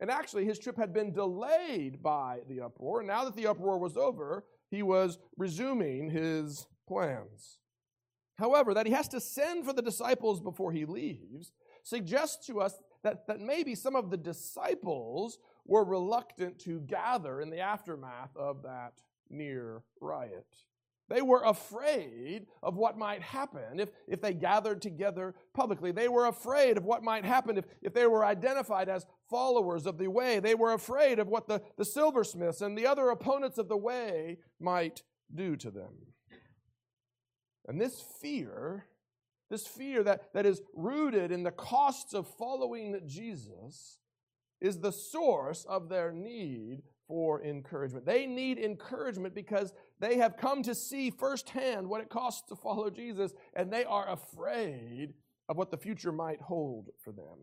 And 0.00 0.10
actually, 0.10 0.44
his 0.44 0.58
trip 0.58 0.76
had 0.76 0.92
been 0.92 1.12
delayed 1.12 2.02
by 2.02 2.40
the 2.48 2.62
uproar. 2.62 3.02
Now 3.02 3.24
that 3.24 3.36
the 3.36 3.46
uproar 3.46 3.78
was 3.78 3.96
over, 3.96 4.44
he 4.70 4.82
was 4.82 5.18
resuming 5.36 6.10
his 6.10 6.66
plans. 6.88 7.58
However, 8.36 8.74
that 8.74 8.86
he 8.86 8.92
has 8.92 9.06
to 9.08 9.20
send 9.20 9.64
for 9.64 9.72
the 9.72 9.82
disciples 9.82 10.40
before 10.40 10.72
he 10.72 10.84
leaves 10.84 11.52
suggests 11.84 12.46
to 12.46 12.60
us 12.60 12.74
that, 13.04 13.26
that 13.28 13.40
maybe 13.40 13.74
some 13.74 13.94
of 13.94 14.10
the 14.10 14.16
disciples 14.16 15.38
were 15.64 15.84
reluctant 15.84 16.58
to 16.60 16.80
gather 16.80 17.40
in 17.40 17.50
the 17.50 17.60
aftermath 17.60 18.36
of 18.36 18.62
that 18.62 18.94
near 19.30 19.82
riot. 20.00 20.46
They 21.08 21.20
were 21.20 21.42
afraid 21.44 22.46
of 22.62 22.76
what 22.76 22.96
might 22.96 23.20
happen 23.20 23.78
if, 23.78 23.90
if 24.08 24.22
they 24.22 24.32
gathered 24.32 24.80
together 24.80 25.34
publicly. 25.52 25.92
They 25.92 26.08
were 26.08 26.26
afraid 26.26 26.78
of 26.78 26.84
what 26.84 27.02
might 27.02 27.26
happen 27.26 27.58
if, 27.58 27.66
if 27.82 27.92
they 27.92 28.06
were 28.06 28.24
identified 28.24 28.88
as 28.88 29.06
followers 29.28 29.84
of 29.84 29.98
the 29.98 30.08
way. 30.08 30.40
They 30.40 30.54
were 30.54 30.72
afraid 30.72 31.18
of 31.18 31.28
what 31.28 31.46
the, 31.46 31.60
the 31.76 31.84
silversmiths 31.84 32.62
and 32.62 32.76
the 32.76 32.86
other 32.86 33.10
opponents 33.10 33.58
of 33.58 33.68
the 33.68 33.76
way 33.76 34.38
might 34.58 35.02
do 35.34 35.56
to 35.56 35.70
them. 35.70 35.92
And 37.68 37.78
this 37.78 38.02
fear 38.22 38.86
this 39.54 39.66
fear 39.68 40.02
that, 40.02 40.32
that 40.34 40.46
is 40.46 40.60
rooted 40.74 41.30
in 41.30 41.44
the 41.44 41.52
costs 41.52 42.12
of 42.12 42.26
following 42.26 43.00
Jesus 43.06 43.98
is 44.60 44.80
the 44.80 44.90
source 44.90 45.64
of 45.68 45.88
their 45.88 46.10
need 46.10 46.82
for 47.06 47.40
encouragement. 47.44 48.04
They 48.04 48.26
need 48.26 48.58
encouragement 48.58 49.32
because 49.32 49.72
they 50.00 50.16
have 50.16 50.36
come 50.36 50.64
to 50.64 50.74
see 50.74 51.10
firsthand 51.10 51.88
what 51.88 52.00
it 52.00 52.08
costs 52.08 52.48
to 52.48 52.56
follow 52.56 52.90
Jesus, 52.90 53.32
and 53.54 53.72
they 53.72 53.84
are 53.84 54.10
afraid 54.10 55.14
of 55.48 55.56
what 55.56 55.70
the 55.70 55.76
future 55.76 56.10
might 56.10 56.40
hold 56.40 56.88
for 57.04 57.12
them. 57.12 57.38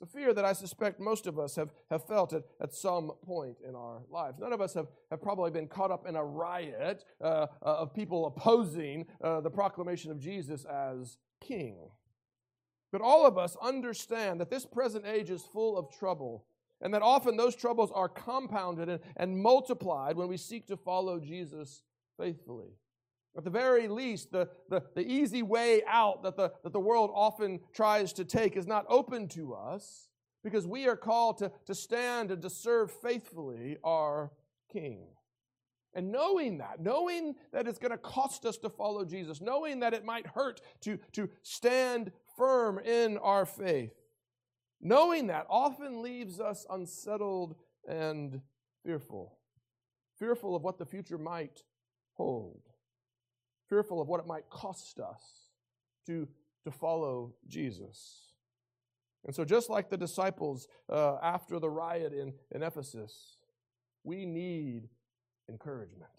It's 0.00 0.14
a 0.14 0.18
fear 0.18 0.32
that 0.32 0.46
I 0.46 0.54
suspect 0.54 0.98
most 0.98 1.26
of 1.26 1.38
us 1.38 1.56
have, 1.56 1.74
have 1.90 2.06
felt 2.06 2.32
at, 2.32 2.44
at 2.58 2.72
some 2.72 3.12
point 3.22 3.58
in 3.68 3.74
our 3.74 4.00
lives. 4.10 4.38
None 4.38 4.52
of 4.52 4.62
us 4.62 4.72
have, 4.72 4.86
have 5.10 5.20
probably 5.20 5.50
been 5.50 5.66
caught 5.66 5.90
up 5.90 6.06
in 6.08 6.16
a 6.16 6.24
riot 6.24 7.04
uh, 7.20 7.24
uh, 7.24 7.46
of 7.60 7.92
people 7.92 8.24
opposing 8.24 9.04
uh, 9.22 9.42
the 9.42 9.50
proclamation 9.50 10.10
of 10.10 10.18
Jesus 10.18 10.64
as 10.64 11.18
king. 11.42 11.76
But 12.92 13.02
all 13.02 13.26
of 13.26 13.36
us 13.36 13.58
understand 13.60 14.40
that 14.40 14.48
this 14.48 14.64
present 14.64 15.04
age 15.06 15.28
is 15.28 15.42
full 15.42 15.76
of 15.76 15.90
trouble, 15.90 16.46
and 16.80 16.94
that 16.94 17.02
often 17.02 17.36
those 17.36 17.54
troubles 17.54 17.92
are 17.94 18.08
compounded 18.08 18.88
and, 18.88 19.00
and 19.18 19.38
multiplied 19.38 20.16
when 20.16 20.28
we 20.28 20.38
seek 20.38 20.66
to 20.68 20.78
follow 20.78 21.20
Jesus 21.20 21.82
faithfully. 22.18 22.70
At 23.36 23.44
the 23.44 23.50
very 23.50 23.86
least, 23.86 24.32
the, 24.32 24.48
the, 24.68 24.82
the 24.94 25.06
easy 25.06 25.42
way 25.42 25.82
out 25.86 26.22
that 26.24 26.36
the, 26.36 26.52
that 26.64 26.72
the 26.72 26.80
world 26.80 27.10
often 27.14 27.60
tries 27.72 28.12
to 28.14 28.24
take 28.24 28.56
is 28.56 28.66
not 28.66 28.86
open 28.88 29.28
to 29.28 29.54
us 29.54 30.08
because 30.42 30.66
we 30.66 30.88
are 30.88 30.96
called 30.96 31.38
to, 31.38 31.52
to 31.66 31.74
stand 31.74 32.30
and 32.30 32.42
to 32.42 32.50
serve 32.50 32.90
faithfully 32.90 33.76
our 33.84 34.32
King. 34.72 35.06
And 35.94 36.10
knowing 36.10 36.58
that, 36.58 36.80
knowing 36.80 37.34
that 37.52 37.66
it's 37.66 37.78
going 37.78 37.90
to 37.92 37.98
cost 37.98 38.46
us 38.46 38.56
to 38.58 38.68
follow 38.68 39.04
Jesus, 39.04 39.40
knowing 39.40 39.80
that 39.80 39.94
it 39.94 40.04
might 40.04 40.26
hurt 40.26 40.60
to, 40.82 40.98
to 41.12 41.28
stand 41.42 42.12
firm 42.36 42.78
in 42.78 43.18
our 43.18 43.44
faith, 43.44 43.92
knowing 44.80 45.26
that 45.28 45.46
often 45.48 46.02
leaves 46.02 46.40
us 46.40 46.64
unsettled 46.70 47.56
and 47.88 48.40
fearful, 48.84 49.38
fearful 50.18 50.56
of 50.56 50.62
what 50.62 50.78
the 50.78 50.86
future 50.86 51.18
might 51.18 51.62
hold 52.14 52.69
fearful 53.70 54.02
of 54.02 54.08
what 54.08 54.20
it 54.20 54.26
might 54.26 54.50
cost 54.50 55.00
us 55.00 55.48
to, 56.06 56.28
to 56.64 56.70
follow 56.70 57.32
Jesus. 57.48 58.34
And 59.24 59.34
so, 59.34 59.44
just 59.44 59.70
like 59.70 59.88
the 59.88 59.96
disciples 59.96 60.68
uh, 60.90 61.16
after 61.22 61.58
the 61.58 61.70
riot 61.70 62.12
in, 62.12 62.34
in 62.50 62.62
Ephesus, 62.62 63.36
we 64.04 64.26
need 64.26 64.88
encouragement. 65.48 66.10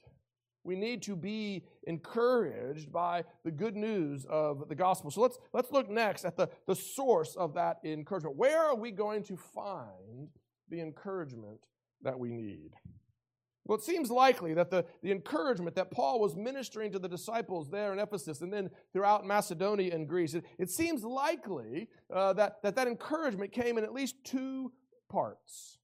We 0.63 0.75
need 0.75 1.01
to 1.03 1.15
be 1.15 1.65
encouraged 1.87 2.91
by 2.91 3.23
the 3.43 3.51
good 3.51 3.75
news 3.75 4.25
of 4.29 4.69
the 4.69 4.75
gospel. 4.75 5.09
So 5.09 5.21
let's, 5.21 5.39
let's 5.53 5.71
look 5.71 5.89
next 5.89 6.23
at 6.23 6.37
the, 6.37 6.49
the 6.67 6.75
source 6.75 7.35
of 7.35 7.55
that 7.55 7.79
encouragement. 7.83 8.35
Where 8.35 8.59
are 8.59 8.75
we 8.75 8.91
going 8.91 9.23
to 9.23 9.37
find 9.37 10.29
the 10.69 10.79
encouragement 10.79 11.61
that 12.03 12.19
we 12.19 12.31
need? 12.31 12.73
Well, 13.71 13.79
it 13.79 13.85
seems 13.85 14.11
likely 14.11 14.53
that 14.55 14.69
the, 14.69 14.83
the 15.01 15.13
encouragement 15.13 15.77
that 15.77 15.91
Paul 15.91 16.19
was 16.19 16.35
ministering 16.35 16.91
to 16.91 16.99
the 16.99 17.07
disciples 17.07 17.69
there 17.69 17.93
in 17.93 17.99
Ephesus 17.99 18.41
and 18.41 18.51
then 18.51 18.69
throughout 18.91 19.25
Macedonia 19.25 19.95
and 19.95 20.09
Greece, 20.09 20.33
it, 20.33 20.43
it 20.59 20.69
seems 20.69 21.05
likely 21.05 21.87
uh, 22.13 22.33
that, 22.33 22.61
that 22.63 22.75
that 22.75 22.89
encouragement 22.89 23.53
came 23.53 23.77
in 23.77 23.85
at 23.85 23.93
least 23.93 24.15
two 24.25 24.73
parts. 25.07 25.77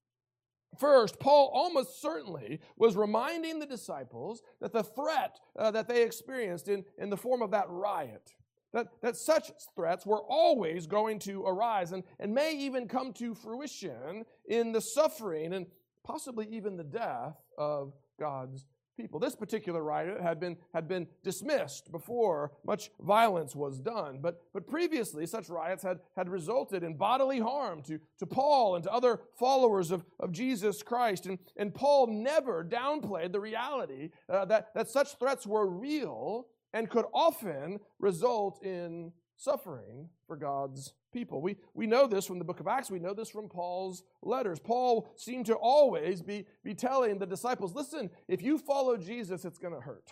First, 0.77 1.17
Paul 1.17 1.49
almost 1.53 2.01
certainly 2.01 2.59
was 2.75 2.97
reminding 2.97 3.57
the 3.57 3.65
disciples 3.65 4.41
that 4.59 4.73
the 4.73 4.83
threat 4.83 5.39
uh, 5.57 5.71
that 5.71 5.87
they 5.87 6.03
experienced 6.03 6.67
in, 6.67 6.83
in 6.97 7.09
the 7.09 7.15
form 7.15 7.41
of 7.41 7.51
that 7.51 7.69
riot, 7.69 8.33
that, 8.73 8.87
that 9.01 9.15
such 9.15 9.49
threats 9.77 10.05
were 10.05 10.23
always 10.27 10.87
going 10.87 11.19
to 11.19 11.45
arise 11.45 11.93
and, 11.93 12.03
and 12.19 12.33
may 12.33 12.53
even 12.53 12.85
come 12.85 13.13
to 13.13 13.33
fruition 13.33 14.25
in 14.49 14.73
the 14.73 14.81
suffering 14.81 15.53
and 15.53 15.67
possibly 16.07 16.47
even 16.49 16.77
the 16.77 16.83
death 16.83 17.35
of 17.57 17.93
God's 18.19 18.65
people. 18.97 19.19
This 19.19 19.35
particular 19.35 19.83
riot 19.83 20.19
had 20.21 20.39
been, 20.39 20.57
had 20.73 20.87
been 20.87 21.07
dismissed 21.23 21.91
before 21.91 22.51
much 22.65 22.89
violence 22.99 23.55
was 23.55 23.79
done, 23.79 24.19
but, 24.21 24.41
but 24.53 24.67
previously 24.67 25.27
such 25.27 25.49
riots 25.49 25.83
had, 25.83 25.99
had 26.15 26.29
resulted 26.29 26.83
in 26.83 26.95
bodily 26.95 27.39
harm 27.39 27.83
to, 27.83 27.99
to 28.17 28.25
Paul 28.25 28.75
and 28.75 28.83
to 28.85 28.91
other 28.91 29.19
followers 29.37 29.91
of, 29.91 30.03
of 30.19 30.31
Jesus 30.31 30.81
Christ. 30.81 31.27
And, 31.27 31.37
and 31.57 31.75
Paul 31.75 32.07
never 32.07 32.63
downplayed 32.63 33.31
the 33.31 33.39
reality 33.39 34.09
uh, 34.27 34.45
that, 34.45 34.69
that 34.73 34.89
such 34.89 35.19
threats 35.19 35.45
were 35.45 35.67
real 35.67 36.47
and 36.73 36.89
could 36.89 37.05
often 37.13 37.79
result 37.99 38.63
in 38.63 39.11
suffering 39.37 40.09
for 40.25 40.35
God's 40.35 40.93
people. 41.13 41.41
We, 41.41 41.57
we 41.73 41.87
know 41.87 42.07
this 42.07 42.25
from 42.25 42.39
the 42.39 42.45
book 42.45 42.59
of 42.59 42.67
Acts. 42.67 42.91
We 42.91 42.99
know 42.99 43.13
this 43.13 43.29
from 43.29 43.47
Paul's 43.47 44.03
letters. 44.21 44.59
Paul 44.59 45.07
seemed 45.15 45.45
to 45.45 45.55
always 45.55 46.21
be, 46.21 46.45
be 46.63 46.73
telling 46.73 47.19
the 47.19 47.25
disciples 47.25 47.73
listen, 47.73 48.09
if 48.27 48.41
you 48.41 48.57
follow 48.57 48.97
Jesus, 48.97 49.45
it's 49.45 49.59
going 49.59 49.73
to 49.73 49.79
hurt. 49.79 50.11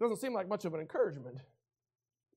Doesn't 0.00 0.18
seem 0.18 0.32
like 0.32 0.48
much 0.48 0.64
of 0.64 0.74
an 0.74 0.80
encouragement. 0.80 1.38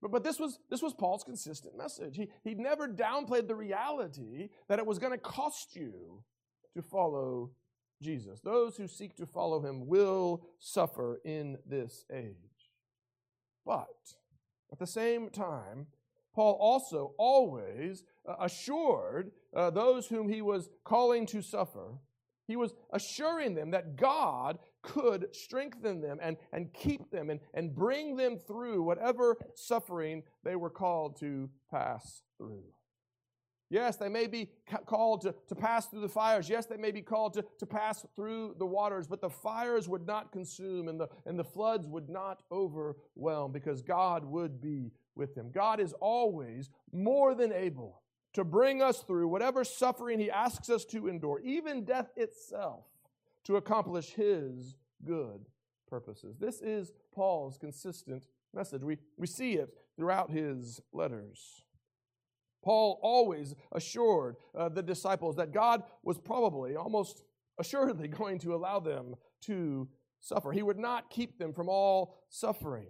But, 0.01 0.11
but 0.11 0.23
this, 0.23 0.39
was, 0.39 0.59
this 0.69 0.81
was 0.81 0.93
Paul's 0.93 1.23
consistent 1.23 1.77
message. 1.77 2.15
He, 2.15 2.29
he 2.43 2.55
never 2.55 2.87
downplayed 2.87 3.47
the 3.47 3.55
reality 3.55 4.49
that 4.67 4.79
it 4.79 4.85
was 4.85 4.97
going 4.97 5.11
to 5.11 5.17
cost 5.17 5.75
you 5.75 6.23
to 6.75 6.81
follow 6.81 7.51
Jesus. 8.01 8.39
Those 8.39 8.77
who 8.77 8.87
seek 8.87 9.15
to 9.17 9.25
follow 9.25 9.61
him 9.61 9.87
will 9.87 10.41
suffer 10.57 11.19
in 11.25 11.57
this 11.65 12.05
age. 12.11 12.35
But 13.65 13.87
at 14.71 14.79
the 14.79 14.87
same 14.87 15.29
time, 15.29 15.87
Paul 16.33 16.57
also 16.59 17.13
always 17.17 18.03
uh, 18.27 18.35
assured 18.39 19.31
uh, 19.55 19.69
those 19.71 20.07
whom 20.07 20.29
he 20.29 20.41
was 20.41 20.69
calling 20.83 21.25
to 21.27 21.41
suffer, 21.41 21.97
he 22.47 22.55
was 22.55 22.73
assuring 22.91 23.55
them 23.55 23.71
that 23.71 23.95
God 23.95 24.59
could 24.81 25.35
strengthen 25.35 26.01
them 26.01 26.19
and, 26.21 26.37
and 26.53 26.73
keep 26.73 27.11
them 27.11 27.29
and, 27.29 27.39
and 27.53 27.75
bring 27.75 28.15
them 28.15 28.37
through 28.37 28.81
whatever 28.83 29.37
suffering 29.55 30.23
they 30.43 30.55
were 30.55 30.69
called 30.69 31.19
to 31.19 31.49
pass 31.69 32.21
through. 32.37 32.63
Yes, 33.69 33.97
they 33.97 34.09
may 34.09 34.25
be 34.25 34.49
called 34.85 35.21
to, 35.21 35.35
to 35.47 35.55
pass 35.55 35.85
through 35.85 36.01
the 36.01 36.09
fires. 36.09 36.49
Yes, 36.49 36.65
they 36.65 36.77
may 36.77 36.91
be 36.91 37.01
called 37.01 37.33
to, 37.33 37.45
to 37.59 37.65
pass 37.65 38.05
through 38.15 38.55
the 38.57 38.65
waters, 38.65 39.07
but 39.07 39.21
the 39.21 39.29
fires 39.29 39.87
would 39.87 40.07
not 40.07 40.31
consume 40.31 40.87
and 40.87 40.99
the, 40.99 41.07
and 41.25 41.37
the 41.37 41.43
floods 41.43 41.85
would 41.87 42.09
not 42.09 42.41
overwhelm 42.51 43.51
because 43.51 43.81
God 43.81 44.25
would 44.25 44.59
be 44.59 44.91
with 45.15 45.35
them. 45.35 45.51
God 45.51 45.79
is 45.79 45.93
always 46.01 46.69
more 46.91 47.35
than 47.35 47.53
able 47.53 48.01
to 48.33 48.43
bring 48.43 48.81
us 48.81 49.03
through 49.03 49.27
whatever 49.27 49.63
suffering 49.63 50.19
He 50.19 50.31
asks 50.31 50.69
us 50.69 50.85
to 50.85 51.07
endure, 51.07 51.39
even 51.43 51.85
death 51.85 52.09
itself, 52.15 52.85
to 53.43 53.57
accomplish 53.57 54.11
His 54.11 54.75
good 55.05 55.45
purposes. 55.87 56.37
This 56.39 56.61
is 56.61 56.93
Paul's 57.13 57.57
consistent 57.57 58.25
message. 58.53 58.83
We, 58.83 58.97
we 59.17 59.27
see 59.27 59.53
it 59.53 59.69
throughout 59.97 60.31
his 60.31 60.81
letters. 60.93 61.63
Paul 62.69 62.99
always 63.01 63.55
assured 63.71 64.35
uh, 64.55 64.69
the 64.69 64.83
disciples 64.83 65.37
that 65.37 65.51
God 65.51 65.81
was 66.03 66.19
probably, 66.19 66.75
almost 66.75 67.23
assuredly, 67.57 68.07
going 68.21 68.37
to 68.41 68.53
allow 68.53 68.79
them 68.79 69.15
to 69.45 69.87
suffer. 70.19 70.51
He 70.51 70.61
would 70.61 70.77
not 70.77 71.09
keep 71.09 71.39
them 71.39 71.51
from 71.51 71.67
all 71.67 72.15
suffering. 72.29 72.89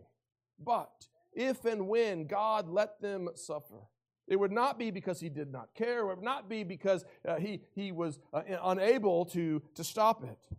But 0.61 1.07
if 1.31 1.63
and 1.63 1.87
when 1.87 2.27
God 2.27 2.67
let 2.67 2.99
them 2.99 3.29
suffer, 3.35 3.87
it 4.27 4.37
would 4.37 4.51
not 4.51 4.77
be 4.77 4.91
because 4.91 5.21
he 5.21 5.29
did 5.29 5.49
not 5.49 5.73
care. 5.75 5.99
It 6.01 6.07
would 6.17 6.23
not 6.25 6.49
be 6.49 6.65
because 6.65 7.05
uh, 7.25 7.37
he, 7.37 7.61
he 7.73 7.93
was 7.93 8.19
uh, 8.33 8.41
unable 8.61 9.23
to, 9.27 9.61
to 9.75 9.83
stop 9.85 10.25
it. 10.25 10.57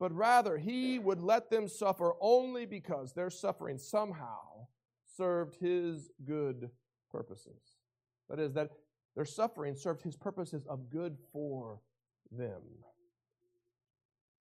But 0.00 0.16
rather, 0.16 0.56
he 0.56 0.98
would 0.98 1.20
let 1.20 1.50
them 1.50 1.68
suffer 1.68 2.14
only 2.22 2.64
because 2.64 3.12
their 3.12 3.28
suffering 3.28 3.76
somehow 3.76 4.68
served 5.14 5.56
his 5.56 6.08
good 6.24 6.70
purposes. 7.10 7.71
That 8.32 8.40
is, 8.40 8.54
that 8.54 8.70
their 9.14 9.26
suffering 9.26 9.76
served 9.76 10.02
his 10.02 10.16
purposes 10.16 10.64
of 10.66 10.88
good 10.88 11.18
for 11.32 11.80
them. 12.30 12.62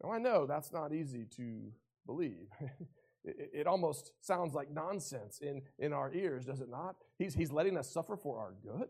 Now, 0.02 0.14
I 0.14 0.18
know 0.18 0.46
that's 0.46 0.72
not 0.72 0.94
easy 0.94 1.26
to 1.36 1.74
believe. 2.06 2.48
it, 3.26 3.50
it, 3.54 3.68
almost 3.68 4.14
sounds 4.22 4.54
like 4.54 4.72
nonsense 4.72 5.40
in, 5.42 5.62
in 5.78 5.92
our 5.92 6.14
ears, 6.14 6.46
does 6.46 6.62
it 6.62 6.70
not? 6.70 6.96
He's, 7.20 7.34
he's 7.34 7.52
letting 7.52 7.78
us 7.78 7.92
suffer 7.92 8.16
for 8.16 8.40
our 8.40 8.54
good? 8.64 8.88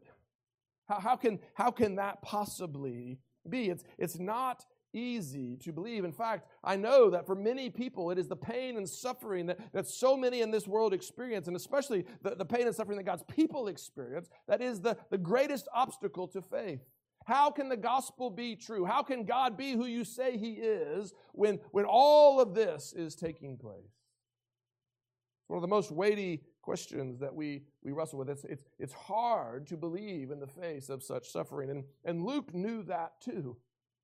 How, 0.88 1.00
how, 1.00 1.16
can, 1.16 1.40
how 1.56 1.72
can 1.72 1.96
that 1.96 2.22
possibly 2.22 3.18
be? 3.50 3.70
It's, 3.70 3.84
it's 3.98 4.20
not 4.20 4.66
easy 4.94 5.58
to 5.58 5.72
believe. 5.72 6.06
In 6.06 6.12
fact, 6.12 6.48
I 6.64 6.76
know 6.76 7.10
that 7.10 7.26
for 7.26 7.36
many 7.36 7.70
people, 7.70 8.12
it 8.12 8.18
is 8.18 8.28
the 8.28 8.36
pain 8.36 8.78
and 8.78 8.88
suffering 8.88 9.46
that, 9.48 9.60
that 9.74 9.88
so 9.88 10.16
many 10.18 10.42
in 10.42 10.52
this 10.52 10.68
world 10.68 10.94
experience, 10.94 11.48
and 11.48 11.56
especially 11.56 12.06
the, 12.22 12.36
the 12.36 12.46
pain 12.46 12.68
and 12.68 12.76
suffering 12.76 12.98
that 12.98 13.04
God's 13.04 13.24
people 13.24 13.68
experience, 13.68 14.30
that 14.48 14.62
is 14.62 14.82
the, 14.82 14.98
the 15.10 15.18
greatest 15.18 15.68
obstacle 15.74 16.28
to 16.30 16.42
faith. 16.42 16.82
How 17.26 17.52
can 17.52 17.70
the 17.70 17.78
gospel 17.78 18.30
be 18.30 18.56
true? 18.56 18.86
How 18.86 19.04
can 19.04 19.26
God 19.26 19.58
be 19.58 19.74
who 19.74 19.86
you 19.86 20.04
say 20.04 20.38
He 20.38 20.54
is 20.54 21.14
when, 21.34 21.60
when 21.72 21.86
all 21.86 22.40
of 22.40 22.56
this 22.56 22.94
is 22.94 23.16
taking 23.16 23.58
place? 23.58 23.80
It's 23.86 25.50
one 25.50 25.58
of 25.58 25.62
the 25.62 25.68
most 25.68 25.92
weighty 25.92 26.44
questions 26.62 27.20
that 27.20 27.34
we, 27.34 27.64
we 27.84 27.92
wrestle 27.92 28.20
with. 28.20 28.30
It's, 28.30 28.44
it's, 28.46 28.64
it's 28.80 28.94
hard 28.94 29.68
to 29.68 29.78
believe 29.78 30.32
in 30.32 30.40
the 30.40 30.48
face 30.48 30.90
of 30.90 31.04
such 31.04 31.30
suffering. 31.30 31.70
And, 31.70 31.84
and 32.06 32.24
Luke 32.24 32.54
knew 32.54 32.84
that 32.84 33.22
too. 33.22 33.58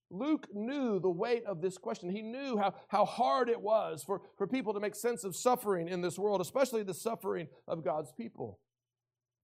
Luke 0.10 0.48
knew 0.54 1.00
the 1.00 1.10
weight 1.10 1.44
of 1.46 1.62
this 1.62 1.78
question. 1.78 2.10
He 2.10 2.22
knew 2.22 2.58
how, 2.58 2.76
how 2.88 3.06
hard 3.06 3.50
it 3.50 3.60
was 3.60 4.04
for, 4.04 4.22
for 4.38 4.48
people 4.48 4.74
to 4.74 4.80
make 4.80 4.96
sense 4.96 5.24
of 5.24 5.36
suffering 5.36 5.90
in 5.90 6.02
this 6.02 6.18
world, 6.18 6.40
especially 6.40 6.84
the 6.84 6.94
suffering 6.94 7.48
of 7.68 7.84
God's 7.84 8.12
people. 8.12 8.60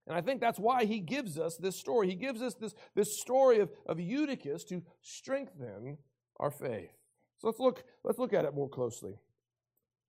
And 0.08 0.15
I 0.15 0.21
think 0.21 0.41
that's 0.41 0.60
why 0.60 0.86
he 0.86 0.99
gives 0.99 1.38
us 1.38 1.58
this 1.58 1.78
story. 1.78 2.10
He 2.10 2.15
gives 2.15 2.41
us 2.41 2.54
this, 2.56 2.76
this 2.95 3.19
story 3.19 3.60
of, 3.60 3.71
of 3.86 3.99
Eutychus 3.99 4.63
to 4.65 4.84
strengthen 5.02 5.97
our 6.39 6.52
faith. 6.52 6.91
So 7.39 7.47
let's 7.47 7.60
look, 7.60 7.84
let's 8.04 8.19
look 8.19 8.34
at 8.34 8.45
it 8.45 8.54
more 8.54 8.69
closely. 8.69 9.15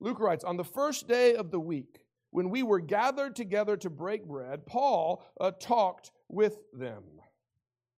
Luke 0.00 0.20
writes 0.20 0.44
On 0.44 0.56
the 0.56 0.64
first 0.64 1.08
day 1.08 1.34
of 1.34 1.50
the 1.50 1.60
week, 1.60 2.04
when 2.30 2.50
we 2.50 2.64
were 2.64 2.80
gathered 2.80 3.36
together 3.36 3.76
to 3.76 3.90
break 3.90 4.26
bread, 4.26 4.66
Paul 4.66 5.24
uh, 5.40 5.52
talked 5.52 6.10
with 6.28 6.58
them. 6.72 7.04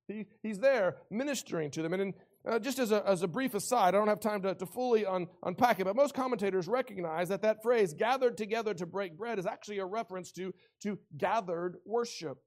He, 0.07 0.27
he's 0.43 0.59
there 0.59 0.97
ministering 1.11 1.71
to 1.73 1.83
them. 1.83 1.93
And 1.93 2.03
in 2.03 2.15
uh, 2.47 2.59
just 2.59 2.79
as 2.79 2.93
a, 2.93 3.07
as 3.07 3.23
a 3.23 3.29
brief 3.29 3.55
aside, 3.55 3.95
I 3.95 3.99
don't 3.99 4.09
have 4.09 4.21
time 4.21 4.43
to, 4.43 4.55
to 4.55 4.67
fully 4.67 5.05
un, 5.05 5.27
unpack 5.45 5.81
it, 5.81 5.85
but 5.85 5.97
most 5.97 6.15
commentators 6.15 6.69
recognize 6.69 7.29
that 7.29 7.43
that 7.43 7.63
phrase, 7.63 7.95
gathered 7.95 8.37
together 8.37 8.75
to 8.75 8.87
break 8.87 9.17
bread, 9.17 9.39
is 9.39 9.47
actually 9.47 9.79
a 9.79 9.87
reference 9.87 10.31
to, 10.33 10.55
to 10.83 10.99
gathered 11.17 11.77
worship. 11.85 12.39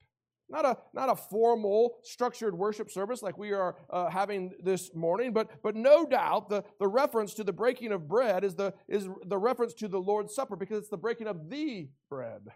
Not 0.52 0.66
a, 0.66 0.78
not 0.94 1.10
a 1.10 1.16
formal, 1.16 1.98
structured 2.04 2.58
worship 2.58 2.90
service 2.90 3.22
like 3.22 3.38
we 3.38 3.52
are 3.52 3.76
uh, 3.92 4.10
having 4.10 4.52
this 4.64 4.96
morning, 4.96 5.32
but, 5.32 5.50
but 5.62 5.76
no 5.76 6.08
doubt 6.08 6.50
the, 6.50 6.64
the 6.80 6.88
reference 6.88 7.36
to 7.36 7.44
the 7.44 7.54
breaking 7.54 7.92
of 7.92 8.08
bread 8.08 8.44
is 8.44 8.56
the, 8.56 8.74
is 8.88 9.08
the 9.28 9.38
reference 9.38 9.76
to 9.76 9.88
the 9.88 10.00
Lord's 10.00 10.34
Supper 10.34 10.56
because 10.56 10.80
it's 10.80 10.90
the 10.90 10.98
breaking 10.98 11.28
of 11.28 11.50
the 11.50 11.90
bread. 12.10 12.48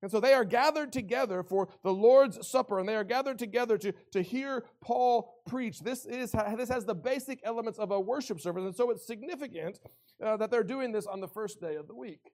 And 0.00 0.10
so 0.10 0.20
they 0.20 0.32
are 0.32 0.44
gathered 0.44 0.92
together 0.92 1.42
for 1.42 1.68
the 1.82 1.92
Lord's 1.92 2.46
Supper, 2.46 2.78
and 2.78 2.88
they 2.88 2.94
are 2.94 3.04
gathered 3.04 3.38
together 3.38 3.76
to, 3.78 3.92
to 4.12 4.22
hear 4.22 4.64
Paul 4.80 5.34
preach. 5.46 5.80
This, 5.80 6.06
is, 6.06 6.32
this 6.56 6.68
has 6.68 6.84
the 6.84 6.94
basic 6.94 7.40
elements 7.42 7.78
of 7.78 7.90
a 7.90 8.00
worship 8.00 8.40
service, 8.40 8.64
and 8.64 8.74
so 8.74 8.90
it's 8.90 9.06
significant 9.06 9.80
uh, 10.24 10.36
that 10.36 10.50
they're 10.50 10.62
doing 10.62 10.92
this 10.92 11.06
on 11.06 11.20
the 11.20 11.28
first 11.28 11.60
day 11.60 11.74
of 11.74 11.88
the 11.88 11.94
week. 11.94 12.30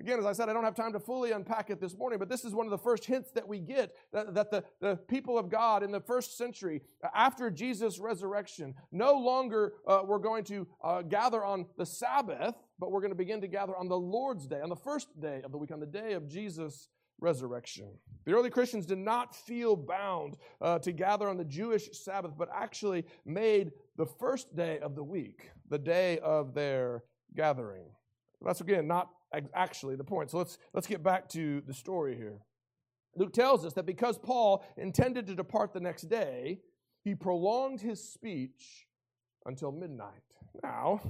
Again, 0.00 0.20
as 0.20 0.26
I 0.26 0.32
said, 0.32 0.48
I 0.48 0.52
don't 0.52 0.64
have 0.64 0.76
time 0.76 0.92
to 0.92 1.00
fully 1.00 1.32
unpack 1.32 1.70
it 1.70 1.80
this 1.80 1.96
morning, 1.96 2.20
but 2.20 2.28
this 2.28 2.44
is 2.44 2.54
one 2.54 2.66
of 2.66 2.70
the 2.70 2.78
first 2.78 3.04
hints 3.04 3.32
that 3.32 3.48
we 3.48 3.58
get 3.58 3.96
that, 4.12 4.32
that 4.34 4.50
the, 4.50 4.64
the 4.80 4.96
people 4.96 5.36
of 5.36 5.50
God 5.50 5.82
in 5.82 5.90
the 5.90 6.00
first 6.00 6.38
century, 6.38 6.82
after 7.14 7.50
Jesus' 7.50 7.98
resurrection, 7.98 8.74
no 8.92 9.14
longer 9.14 9.72
uh, 9.88 10.02
were 10.04 10.20
going 10.20 10.44
to 10.44 10.68
uh, 10.84 11.02
gather 11.02 11.44
on 11.44 11.66
the 11.76 11.86
Sabbath, 11.86 12.54
but 12.78 12.92
we're 12.92 13.00
going 13.00 13.10
to 13.10 13.16
begin 13.16 13.40
to 13.40 13.48
gather 13.48 13.76
on 13.76 13.88
the 13.88 13.98
Lord's 13.98 14.46
day, 14.46 14.60
on 14.60 14.68
the 14.68 14.76
first 14.76 15.20
day 15.20 15.42
of 15.42 15.50
the 15.50 15.58
week, 15.58 15.72
on 15.72 15.80
the 15.80 15.86
day 15.86 16.12
of 16.12 16.28
Jesus' 16.28 16.88
resurrection. 17.20 17.88
The 18.24 18.34
early 18.34 18.50
Christians 18.50 18.86
did 18.86 18.98
not 18.98 19.34
feel 19.34 19.74
bound 19.74 20.36
uh, 20.60 20.78
to 20.80 20.92
gather 20.92 21.28
on 21.28 21.36
the 21.36 21.44
Jewish 21.44 21.88
Sabbath, 21.92 22.32
but 22.38 22.48
actually 22.54 23.04
made 23.24 23.72
the 23.96 24.06
first 24.06 24.54
day 24.54 24.78
of 24.78 24.94
the 24.94 25.02
week 25.02 25.50
the 25.68 25.78
day 25.78 26.18
of 26.20 26.54
their 26.54 27.02
gathering. 27.34 27.84
That's 28.40 28.60
again 28.60 28.86
not 28.86 29.10
actually 29.54 29.96
the 29.96 30.04
point. 30.04 30.30
So 30.30 30.38
let's 30.38 30.58
let's 30.72 30.86
get 30.86 31.02
back 31.02 31.28
to 31.30 31.62
the 31.66 31.74
story 31.74 32.16
here. 32.16 32.38
Luke 33.16 33.32
tells 33.32 33.64
us 33.64 33.72
that 33.74 33.86
because 33.86 34.18
Paul 34.18 34.64
intended 34.76 35.26
to 35.26 35.34
depart 35.34 35.72
the 35.72 35.80
next 35.80 36.02
day, 36.02 36.60
he 37.02 37.14
prolonged 37.14 37.80
his 37.80 38.02
speech 38.02 38.86
until 39.46 39.72
midnight. 39.72 40.22
Now, 40.62 41.00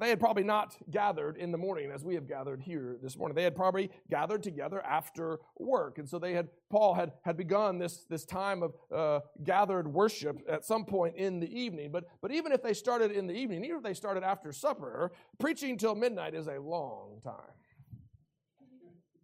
they 0.00 0.08
had 0.08 0.18
probably 0.18 0.44
not 0.44 0.76
gathered 0.90 1.36
in 1.36 1.52
the 1.52 1.58
morning 1.58 1.90
as 1.90 2.04
we 2.04 2.14
have 2.14 2.26
gathered 2.26 2.62
here 2.62 2.96
this 3.02 3.16
morning. 3.16 3.34
They 3.34 3.42
had 3.42 3.54
probably 3.54 3.90
gathered 4.10 4.42
together 4.42 4.80
after 4.84 5.38
work. 5.58 5.98
And 5.98 6.08
so 6.08 6.18
they 6.18 6.32
had, 6.32 6.48
Paul 6.70 6.94
had, 6.94 7.12
had 7.22 7.36
begun 7.36 7.78
this, 7.78 8.04
this 8.08 8.24
time 8.24 8.62
of 8.62 8.74
uh, 8.94 9.20
gathered 9.44 9.86
worship 9.86 10.40
at 10.48 10.64
some 10.64 10.84
point 10.84 11.16
in 11.16 11.40
the 11.40 11.60
evening. 11.60 11.90
But, 11.92 12.04
but 12.20 12.32
even 12.32 12.52
if 12.52 12.62
they 12.62 12.74
started 12.74 13.12
in 13.12 13.26
the 13.26 13.34
evening, 13.34 13.64
even 13.64 13.78
if 13.78 13.82
they 13.82 13.94
started 13.94 14.22
after 14.22 14.52
supper, 14.52 15.12
preaching 15.38 15.76
till 15.76 15.94
midnight 15.94 16.34
is 16.34 16.46
a 16.46 16.58
long 16.58 17.20
time. 17.22 17.52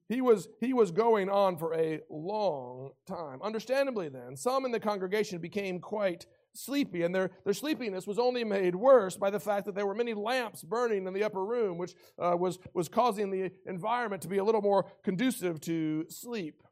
He 0.09 0.23
was, 0.23 0.49
he 0.61 0.73
was 0.73 0.91
going 0.91 1.29
on 1.29 1.59
for 1.59 1.75
a 1.75 2.01
long 2.09 2.93
time. 3.07 3.43
Understandably, 3.43 4.09
then, 4.09 4.37
some 4.37 4.65
in 4.65 4.73
the 4.73 4.81
congregation 4.81 5.39
became 5.39 5.81
quite 5.81 6.27
sleepy, 6.59 7.03
and 7.03 7.15
their, 7.15 7.31
their 7.45 7.55
sleepiness 7.55 8.07
was 8.07 8.19
only 8.19 8.45
made 8.45 8.75
worse 8.75 9.17
by 9.17 9.31
the 9.31 9.41
fact 9.41 9.67
that 9.67 9.75
there 9.75 9.87
were 9.87 9.95
many 9.95 10.15
lamps 10.15 10.63
burning 10.63 11.07
in 11.07 11.13
the 11.13 11.25
upper 11.25 11.45
room, 11.45 11.79
which 11.79 11.95
uh, 12.19 12.37
was, 12.37 12.59
was 12.75 12.89
causing 12.89 13.31
the 13.31 13.51
environment 13.67 14.23
to 14.23 14.29
be 14.29 14.39
a 14.39 14.45
little 14.45 14.63
more 14.63 14.87
conducive 15.03 15.61
to 15.61 16.05
sleep. 16.09 16.63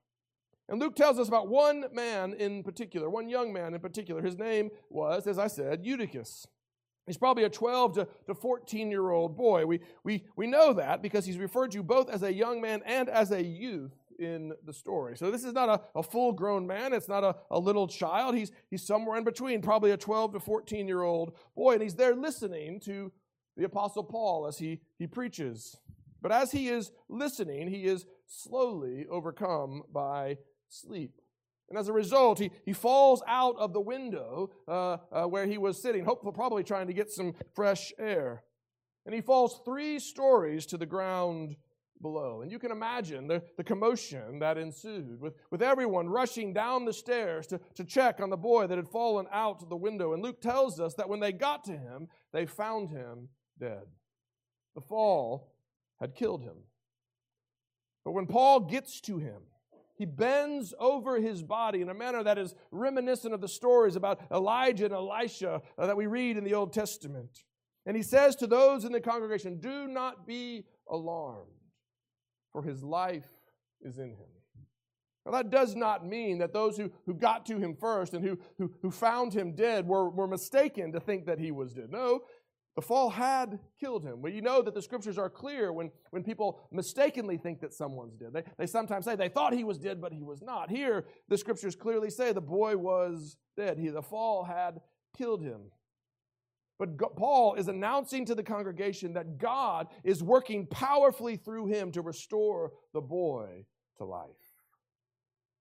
And 0.68 0.80
Luke 0.80 0.96
tells 0.96 1.18
us 1.18 1.28
about 1.28 1.48
one 1.48 1.84
man 1.92 2.34
in 2.34 2.64
particular, 2.64 3.08
one 3.08 3.28
young 3.28 3.52
man 3.52 3.74
in 3.74 3.80
particular. 3.80 4.20
His 4.20 4.36
name 4.36 4.70
was, 4.90 5.26
as 5.26 5.38
I 5.38 5.46
said, 5.46 5.84
Eutychus. 5.84 6.46
He's 7.06 7.16
probably 7.16 7.44
a 7.44 7.48
12 7.48 7.94
to, 7.94 8.08
to 8.26 8.34
14 8.34 8.90
year 8.90 9.10
old 9.10 9.36
boy. 9.36 9.64
We, 9.64 9.80
we, 10.02 10.24
we 10.34 10.48
know 10.48 10.72
that 10.72 11.02
because 11.02 11.24
he's 11.24 11.38
referred 11.38 11.70
to 11.70 11.84
both 11.84 12.10
as 12.10 12.24
a 12.24 12.32
young 12.32 12.60
man 12.60 12.82
and 12.84 13.08
as 13.08 13.30
a 13.30 13.42
youth 13.42 13.92
in 14.18 14.52
the 14.64 14.72
story. 14.72 15.16
So 15.16 15.30
this 15.30 15.44
is 15.44 15.52
not 15.52 15.68
a, 15.68 15.98
a 15.98 16.02
full 16.02 16.32
grown 16.32 16.66
man. 16.66 16.92
It's 16.92 17.08
not 17.08 17.24
a, 17.24 17.36
a 17.50 17.58
little 17.58 17.86
child. 17.86 18.34
He's, 18.34 18.50
he's 18.70 18.86
somewhere 18.86 19.18
in 19.18 19.24
between, 19.24 19.62
probably 19.62 19.90
a 19.90 19.96
12 19.96 20.34
to 20.34 20.40
14 20.40 20.88
year 20.88 21.02
old 21.02 21.36
boy. 21.54 21.74
And 21.74 21.82
he's 21.82 21.94
there 21.94 22.14
listening 22.14 22.80
to 22.80 23.12
the 23.56 23.64
Apostle 23.64 24.04
Paul 24.04 24.46
as 24.46 24.58
he, 24.58 24.80
he 24.98 25.06
preaches. 25.06 25.76
But 26.20 26.32
as 26.32 26.52
he 26.52 26.68
is 26.68 26.92
listening, 27.08 27.68
he 27.68 27.84
is 27.84 28.06
slowly 28.26 29.06
overcome 29.10 29.82
by 29.92 30.38
sleep. 30.68 31.20
And 31.68 31.78
as 31.78 31.88
a 31.88 31.92
result, 31.92 32.38
he, 32.38 32.50
he 32.64 32.72
falls 32.72 33.22
out 33.26 33.56
of 33.58 33.72
the 33.72 33.80
window 33.80 34.50
uh, 34.68 34.98
uh, 35.12 35.24
where 35.24 35.46
he 35.46 35.58
was 35.58 35.80
sitting, 35.80 36.04
hopefully, 36.04 36.32
probably 36.34 36.62
trying 36.62 36.86
to 36.86 36.92
get 36.92 37.10
some 37.10 37.34
fresh 37.54 37.92
air. 37.98 38.44
And 39.04 39.14
he 39.14 39.20
falls 39.20 39.60
three 39.64 39.98
stories 39.98 40.66
to 40.66 40.76
the 40.76 40.86
ground 40.86 41.56
below. 42.02 42.42
And 42.42 42.50
you 42.50 42.58
can 42.58 42.70
imagine 42.70 43.26
the, 43.26 43.42
the 43.56 43.64
commotion 43.64 44.38
that 44.38 44.58
ensued 44.58 45.20
with, 45.20 45.34
with 45.50 45.62
everyone 45.62 46.08
rushing 46.08 46.52
down 46.52 46.84
the 46.84 46.92
stairs 46.92 47.46
to, 47.48 47.60
to 47.74 47.84
check 47.84 48.20
on 48.20 48.30
the 48.30 48.36
boy 48.36 48.66
that 48.66 48.78
had 48.78 48.88
fallen 48.88 49.26
out 49.32 49.68
the 49.68 49.76
window. 49.76 50.12
And 50.12 50.22
Luke 50.22 50.40
tells 50.40 50.80
us 50.80 50.94
that 50.94 51.08
when 51.08 51.20
they 51.20 51.32
got 51.32 51.64
to 51.64 51.72
him, 51.72 52.08
they 52.32 52.46
found 52.46 52.90
him 52.90 53.28
dead. 53.58 53.82
The 54.74 54.80
fall 54.80 55.52
had 56.00 56.14
killed 56.14 56.42
him. 56.42 56.56
But 58.04 58.12
when 58.12 58.26
Paul 58.26 58.60
gets 58.60 59.00
to 59.02 59.18
him, 59.18 59.42
he 59.96 60.04
bends 60.04 60.74
over 60.78 61.18
his 61.18 61.42
body 61.42 61.80
in 61.80 61.88
a 61.88 61.94
manner 61.94 62.22
that 62.22 62.38
is 62.38 62.54
reminiscent 62.70 63.32
of 63.32 63.40
the 63.40 63.48
stories 63.48 63.96
about 63.96 64.20
Elijah 64.30 64.84
and 64.84 64.94
Elisha 64.94 65.62
uh, 65.78 65.86
that 65.86 65.96
we 65.96 66.06
read 66.06 66.36
in 66.36 66.44
the 66.44 66.54
Old 66.54 66.72
Testament. 66.72 67.44
And 67.86 67.96
he 67.96 68.02
says 68.02 68.36
to 68.36 68.46
those 68.46 68.84
in 68.84 68.92
the 68.92 69.00
congregation, 69.00 69.58
Do 69.58 69.88
not 69.88 70.26
be 70.26 70.66
alarmed 70.90 71.55
for 72.56 72.62
his 72.62 72.82
life 72.82 73.28
is 73.82 73.98
in 73.98 74.12
him. 74.12 74.30
Now, 75.26 75.32
that 75.32 75.50
does 75.50 75.76
not 75.76 76.06
mean 76.06 76.38
that 76.38 76.54
those 76.54 76.78
who, 76.78 76.90
who 77.04 77.12
got 77.12 77.44
to 77.46 77.58
him 77.58 77.76
first 77.78 78.14
and 78.14 78.24
who, 78.24 78.38
who, 78.56 78.72
who 78.80 78.90
found 78.90 79.34
him 79.34 79.54
dead 79.54 79.86
were, 79.86 80.08
were 80.08 80.26
mistaken 80.26 80.90
to 80.92 81.00
think 81.00 81.26
that 81.26 81.38
he 81.38 81.50
was 81.50 81.74
dead. 81.74 81.90
No, 81.90 82.22
the 82.74 82.80
fall 82.80 83.10
had 83.10 83.58
killed 83.78 84.04
him. 84.04 84.22
Well, 84.22 84.32
you 84.32 84.40
know 84.40 84.62
that 84.62 84.72
the 84.72 84.80
scriptures 84.80 85.18
are 85.18 85.28
clear 85.28 85.70
when, 85.70 85.90
when 86.12 86.24
people 86.24 86.66
mistakenly 86.72 87.36
think 87.36 87.60
that 87.60 87.74
someone's 87.74 88.16
dead. 88.16 88.30
They, 88.32 88.44
they 88.56 88.66
sometimes 88.66 89.04
say 89.04 89.16
they 89.16 89.28
thought 89.28 89.52
he 89.52 89.64
was 89.64 89.76
dead, 89.76 90.00
but 90.00 90.14
he 90.14 90.22
was 90.22 90.40
not. 90.40 90.70
Here, 90.70 91.04
the 91.28 91.36
scriptures 91.36 91.76
clearly 91.76 92.08
say 92.08 92.32
the 92.32 92.40
boy 92.40 92.78
was 92.78 93.36
dead. 93.54 93.76
He, 93.76 93.88
the 93.88 94.00
fall 94.00 94.44
had 94.44 94.80
killed 95.14 95.42
him. 95.42 95.72
But 96.78 96.98
Paul 97.16 97.54
is 97.54 97.68
announcing 97.68 98.26
to 98.26 98.34
the 98.34 98.42
congregation 98.42 99.14
that 99.14 99.38
God 99.38 99.88
is 100.04 100.22
working 100.22 100.66
powerfully 100.66 101.36
through 101.36 101.66
him 101.66 101.90
to 101.92 102.02
restore 102.02 102.72
the 102.92 103.00
boy 103.00 103.64
to 103.96 104.04
life. 104.04 104.28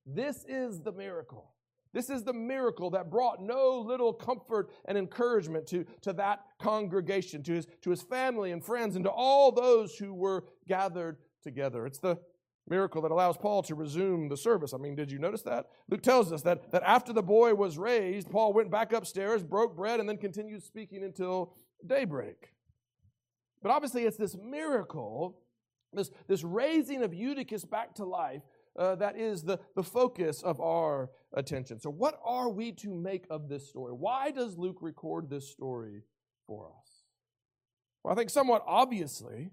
This 0.06 0.46
is 0.48 0.82
the 0.82 0.92
miracle. 0.92 1.52
This 1.94 2.10
is 2.10 2.24
the 2.24 2.34
miracle 2.34 2.90
that 2.90 3.10
brought 3.10 3.42
no 3.42 3.80
little 3.80 4.12
comfort 4.12 4.70
and 4.84 4.98
encouragement 4.98 5.66
to, 5.68 5.86
to 6.02 6.12
that 6.14 6.42
congregation, 6.60 7.42
to 7.44 7.54
his, 7.54 7.68
to 7.84 7.90
his 7.90 8.02
family 8.02 8.52
and 8.52 8.62
friends, 8.64 8.98
and 8.98 9.06
to 9.06 9.12
all 9.12 9.54
those 9.54 9.96
who 9.96 10.14
were 10.14 10.44
gathered 10.68 11.18
together. 11.42 11.86
It's 11.86 12.00
the 12.00 12.20
miracle 12.68 13.02
that 13.02 13.12
allows 13.12 13.38
Paul 13.38 13.62
to 13.64 13.76
resume 13.76 14.28
the 14.28 14.38
service. 14.38 14.74
I 14.74 14.78
mean, 14.78 14.96
did 14.96 15.12
you 15.12 15.20
notice 15.20 15.44
that? 15.44 15.68
Luke 15.90 16.02
tells 16.02 16.32
us 16.32 16.42
that, 16.44 16.72
that 16.72 16.84
after 16.84 17.14
the 17.14 17.22
boy 17.22 17.54
was 17.54 17.78
raised, 17.78 18.30
Paul 18.30 18.54
went 18.54 18.72
back 18.72 18.94
upstairs, 18.94 19.44
broke 19.44 19.76
bread, 19.76 20.00
and 20.00 20.10
then 20.10 20.18
continued 20.18 20.64
speaking 20.64 21.04
until 21.04 21.54
daybreak. 21.86 22.54
But 23.62 23.72
obviously, 23.72 24.04
it's 24.04 24.18
this 24.18 24.36
miracle, 24.36 25.40
this, 25.94 26.12
this 26.28 26.44
raising 26.44 27.04
of 27.04 27.14
Eutychus 27.14 27.66
back 27.66 27.96
to 27.96 28.06
life, 28.06 28.42
uh, 28.78 28.96
that 28.96 29.18
is 29.18 29.44
the, 29.44 29.60
the 29.76 29.84
focus 29.84 30.44
of 30.44 30.60
our 30.60 31.10
attention. 31.34 31.80
So, 31.80 31.90
what 31.90 32.20
are 32.24 32.50
we 32.50 32.72
to 32.74 32.94
make 32.94 33.26
of 33.30 33.48
this 33.48 33.68
story? 33.70 33.94
Why 33.94 34.32
does 34.32 34.58
Luke 34.58 34.80
record 34.82 35.30
this 35.30 35.50
story 35.50 36.04
for 36.46 36.68
us? 36.68 37.04
Well, 38.04 38.14
I 38.14 38.18
think 38.18 38.30
somewhat 38.30 38.64
obviously, 38.68 39.52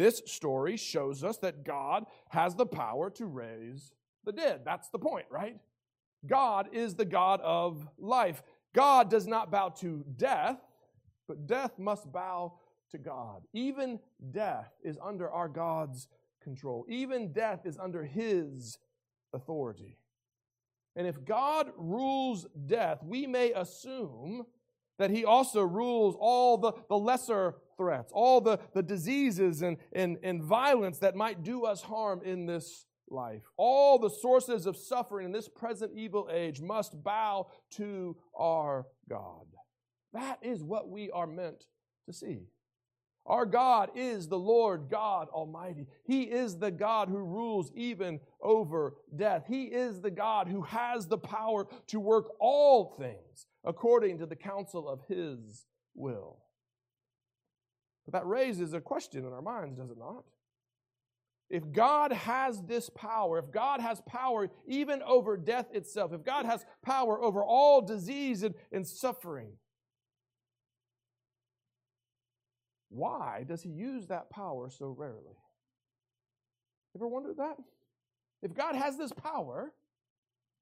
this 0.00 0.22
story 0.24 0.78
shows 0.78 1.22
us 1.22 1.36
that 1.38 1.62
God 1.62 2.06
has 2.30 2.54
the 2.54 2.64
power 2.64 3.10
to 3.10 3.26
raise 3.26 3.92
the 4.24 4.32
dead. 4.32 4.62
That's 4.64 4.88
the 4.88 4.98
point, 4.98 5.26
right? 5.28 5.58
God 6.26 6.70
is 6.72 6.94
the 6.94 7.04
God 7.04 7.42
of 7.42 7.86
life. 7.98 8.42
God 8.74 9.10
does 9.10 9.26
not 9.26 9.50
bow 9.50 9.68
to 9.80 10.02
death, 10.16 10.56
but 11.28 11.46
death 11.46 11.78
must 11.78 12.10
bow 12.10 12.54
to 12.92 12.98
God. 12.98 13.42
Even 13.52 14.00
death 14.30 14.72
is 14.82 14.96
under 15.04 15.30
our 15.30 15.48
God's 15.48 16.08
control. 16.42 16.86
Even 16.88 17.32
death 17.32 17.66
is 17.66 17.76
under 17.76 18.02
His 18.02 18.78
authority. 19.34 19.98
And 20.96 21.06
if 21.06 21.26
God 21.26 21.72
rules 21.76 22.46
death, 22.66 23.02
we 23.02 23.26
may 23.26 23.52
assume 23.52 24.46
that 24.98 25.10
He 25.10 25.26
also 25.26 25.60
rules 25.60 26.16
all 26.18 26.56
the, 26.56 26.72
the 26.88 26.96
lesser 26.96 27.56
threats, 27.80 28.12
all 28.14 28.42
the, 28.42 28.58
the 28.74 28.82
diseases 28.82 29.62
and, 29.62 29.78
and, 29.94 30.18
and 30.22 30.42
violence 30.42 30.98
that 30.98 31.16
might 31.16 31.42
do 31.42 31.64
us 31.64 31.80
harm 31.80 32.20
in 32.22 32.44
this 32.44 32.84
life. 33.08 33.40
All 33.56 33.98
the 33.98 34.10
sources 34.10 34.66
of 34.66 34.76
suffering 34.76 35.24
in 35.24 35.32
this 35.32 35.48
present 35.48 35.92
evil 35.94 36.28
age 36.30 36.60
must 36.60 37.02
bow 37.02 37.46
to 37.76 38.18
our 38.38 38.86
God. 39.08 39.46
That 40.12 40.40
is 40.42 40.62
what 40.62 40.90
we 40.90 41.10
are 41.10 41.26
meant 41.26 41.64
to 42.06 42.12
see. 42.12 42.48
Our 43.24 43.46
God 43.46 43.92
is 43.94 44.28
the 44.28 44.38
Lord 44.38 44.88
God 44.90 45.28
Almighty. 45.30 45.86
He 46.04 46.24
is 46.24 46.58
the 46.58 46.70
God 46.70 47.08
who 47.08 47.16
rules 47.16 47.72
even 47.74 48.20
over 48.42 48.96
death. 49.16 49.44
He 49.48 49.64
is 49.64 50.02
the 50.02 50.10
God 50.10 50.48
who 50.48 50.62
has 50.62 51.06
the 51.06 51.18
power 51.18 51.66
to 51.86 51.98
work 51.98 52.26
all 52.40 52.94
things 52.98 53.46
according 53.64 54.18
to 54.18 54.26
the 54.26 54.36
counsel 54.36 54.86
of 54.86 55.00
His 55.08 55.64
will. 55.94 56.40
But 58.06 58.14
that 58.14 58.26
raises 58.26 58.72
a 58.72 58.80
question 58.80 59.24
in 59.24 59.32
our 59.32 59.42
minds, 59.42 59.78
does 59.78 59.90
it 59.90 59.98
not? 59.98 60.24
If 61.50 61.72
God 61.72 62.12
has 62.12 62.62
this 62.62 62.88
power, 62.90 63.38
if 63.38 63.50
God 63.50 63.80
has 63.80 64.00
power 64.02 64.48
even 64.66 65.02
over 65.02 65.36
death 65.36 65.66
itself, 65.72 66.12
if 66.12 66.24
God 66.24 66.46
has 66.46 66.64
power 66.84 67.20
over 67.20 67.42
all 67.42 67.82
disease 67.82 68.44
and, 68.44 68.54
and 68.70 68.86
suffering, 68.86 69.54
why 72.88 73.44
does 73.48 73.62
he 73.62 73.68
use 73.68 74.06
that 74.06 74.30
power 74.30 74.70
so 74.70 74.94
rarely? 74.96 75.36
Ever 76.94 77.08
wondered 77.08 77.36
that? 77.38 77.56
If 78.42 78.54
God 78.54 78.76
has 78.76 78.96
this 78.96 79.12
power, 79.12 79.72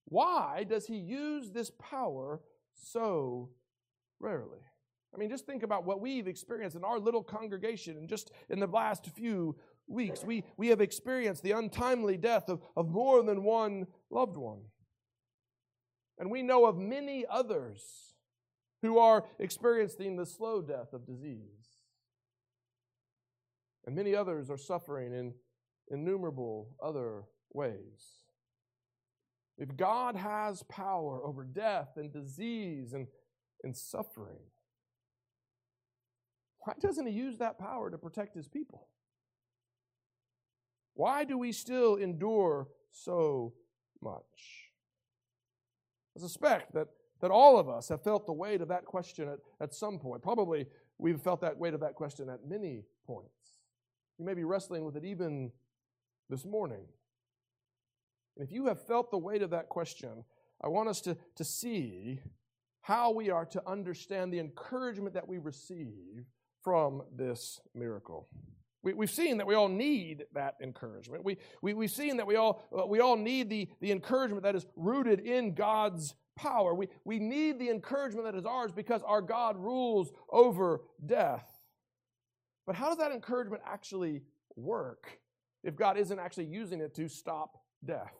why 0.07 0.64
does 0.68 0.87
he 0.87 0.96
use 0.96 1.51
this 1.51 1.70
power 1.79 2.40
so 2.74 3.51
rarely? 4.20 4.61
I 5.14 5.18
mean, 5.18 5.31
just 5.31 5.47
think 5.47 5.62
about 5.62 5.85
what 5.85 6.01
we've 6.01 6.29
experienced 6.29 6.77
in 6.77 6.85
our 6.85 6.99
little 6.99 7.23
congregation 7.23 7.97
and 7.97 8.09
just 8.09 8.31
in 8.51 8.61
the 8.61 8.66
last 8.66 9.07
few 9.16 9.57
weeks. 9.87 10.23
We, 10.23 10.44
we 10.57 10.68
have 10.68 10.81
experienced 10.81 11.42
the 11.42 11.53
untimely 11.53 12.16
death 12.16 12.49
of, 12.49 12.61
of 12.77 12.88
more 12.88 13.23
than 13.23 13.42
one 13.42 13.87
loved 14.11 14.37
one. 14.37 14.61
And 16.18 16.31
we 16.31 16.42
know 16.42 16.66
of 16.66 16.77
many 16.77 17.25
others 17.29 18.14
who 18.83 18.99
are 18.99 19.25
experiencing 19.38 20.16
the 20.16 20.27
slow 20.27 20.61
death 20.61 20.92
of 20.92 21.07
disease. 21.07 21.79
And 23.87 23.97
many 23.97 24.14
others 24.14 24.51
are 24.51 24.59
suffering 24.59 25.14
in 25.14 25.33
innumerable 25.90 26.77
other 26.83 27.25
ways. 27.53 28.25
If 29.57 29.77
God 29.77 30.14
has 30.14 30.62
power 30.64 31.25
over 31.25 31.42
death 31.42 31.97
and 31.97 32.12
disease 32.12 32.92
and, 32.92 33.07
and 33.64 33.77
suffering, 33.77 34.38
why 36.61 36.75
doesn't 36.81 37.07
He 37.07 37.12
use 37.12 37.38
that 37.38 37.59
power 37.59 37.90
to 37.90 37.99
protect 37.99 38.35
His 38.35 38.49
people? 38.49 38.88
Why 40.94 41.25
do 41.25 41.38
we 41.38 41.53
still 41.53 41.97
endure 41.97 42.68
so 42.90 43.55
much? 44.03 44.68
I 46.16 46.21
suspect 46.21 46.75
that, 46.75 46.88
that 47.21 47.31
all 47.31 47.59
of 47.59 47.68
us 47.68 47.88
have 47.88 48.03
felt 48.03 48.27
the 48.27 48.33
weight 48.33 48.61
of 48.61 48.68
that 48.68 48.85
question 48.85 49.29
at, 49.29 49.38
at 49.61 49.75
some 49.75 50.01
point. 50.01 50.23
Probably 50.23 50.66
we've 50.99 51.21
felt 51.21 51.40
that 51.42 51.57
weight 51.57 51.75
of 51.75 51.81
that 51.81 51.94
question 51.94 52.29
at 52.29 52.49
many 52.49 52.83
points. 53.07 53.31
You 54.18 54.25
may 54.25 54.35
be 54.35 54.42
wrestling 54.42 54.85
with 54.85 54.97
it 54.97 55.05
even 55.05 55.53
this 56.29 56.44
morning. 56.44 56.85
And 58.37 58.47
if 58.47 58.53
you 58.53 58.66
have 58.66 58.85
felt 58.85 59.12
the 59.12 59.18
weight 59.18 59.42
of 59.42 59.51
that 59.51 59.68
question, 59.68 60.25
I 60.62 60.68
want 60.68 60.88
us 60.88 61.01
to, 61.03 61.16
to 61.37 61.44
see 61.44 62.21
how 62.81 63.12
we 63.12 63.31
are 63.31 63.44
to 63.47 63.62
understand 63.68 64.33
the 64.33 64.40
encouragement 64.40 65.14
that 65.14 65.29
we 65.29 65.38
receive 65.38 66.25
from 66.68 67.02
this 67.16 67.62
miracle. 67.74 68.28
We, 68.83 68.92
have 69.00 69.11
seen 69.11 69.38
that 69.38 69.46
we 69.46 69.54
all 69.54 69.70
need 69.70 70.26
that 70.35 70.57
encouragement. 70.62 71.24
We, 71.24 71.38
we, 71.62 71.72
we've 71.72 71.90
seen 71.90 72.18
that 72.18 72.26
we 72.26 72.37
all, 72.37 72.62
uh, 72.78 72.87
we 72.87 73.00
all 73.00 73.16
need 73.16 73.48
the, 73.48 73.70
the 73.81 73.90
encouragement 73.90 74.42
that 74.42 74.54
is 74.54 74.66
rooted 74.76 75.20
in 75.20 75.54
God's 75.54 76.14
power. 76.37 76.74
We, 76.74 76.88
we 77.07 77.18
need 77.20 77.59
the 77.59 77.70
encouragement 77.70 78.26
that 78.26 78.35
is 78.35 78.44
ours 78.44 78.70
because 78.70 79.00
our 79.02 79.22
God 79.22 79.57
rules 79.57 80.12
over 80.28 80.83
death. 81.07 81.46
But 82.66 82.76
how 82.76 82.88
does 82.88 82.98
that 82.98 83.12
encouragement 83.12 83.62
actually 83.66 84.20
work 84.54 85.09
if 85.64 85.74
God 85.74 85.96
isn't 85.96 86.18
actually 86.18 86.48
using 86.48 86.83
it 86.83 86.94
to 86.96 87.09
stop 87.09 87.57
death? 87.83 88.12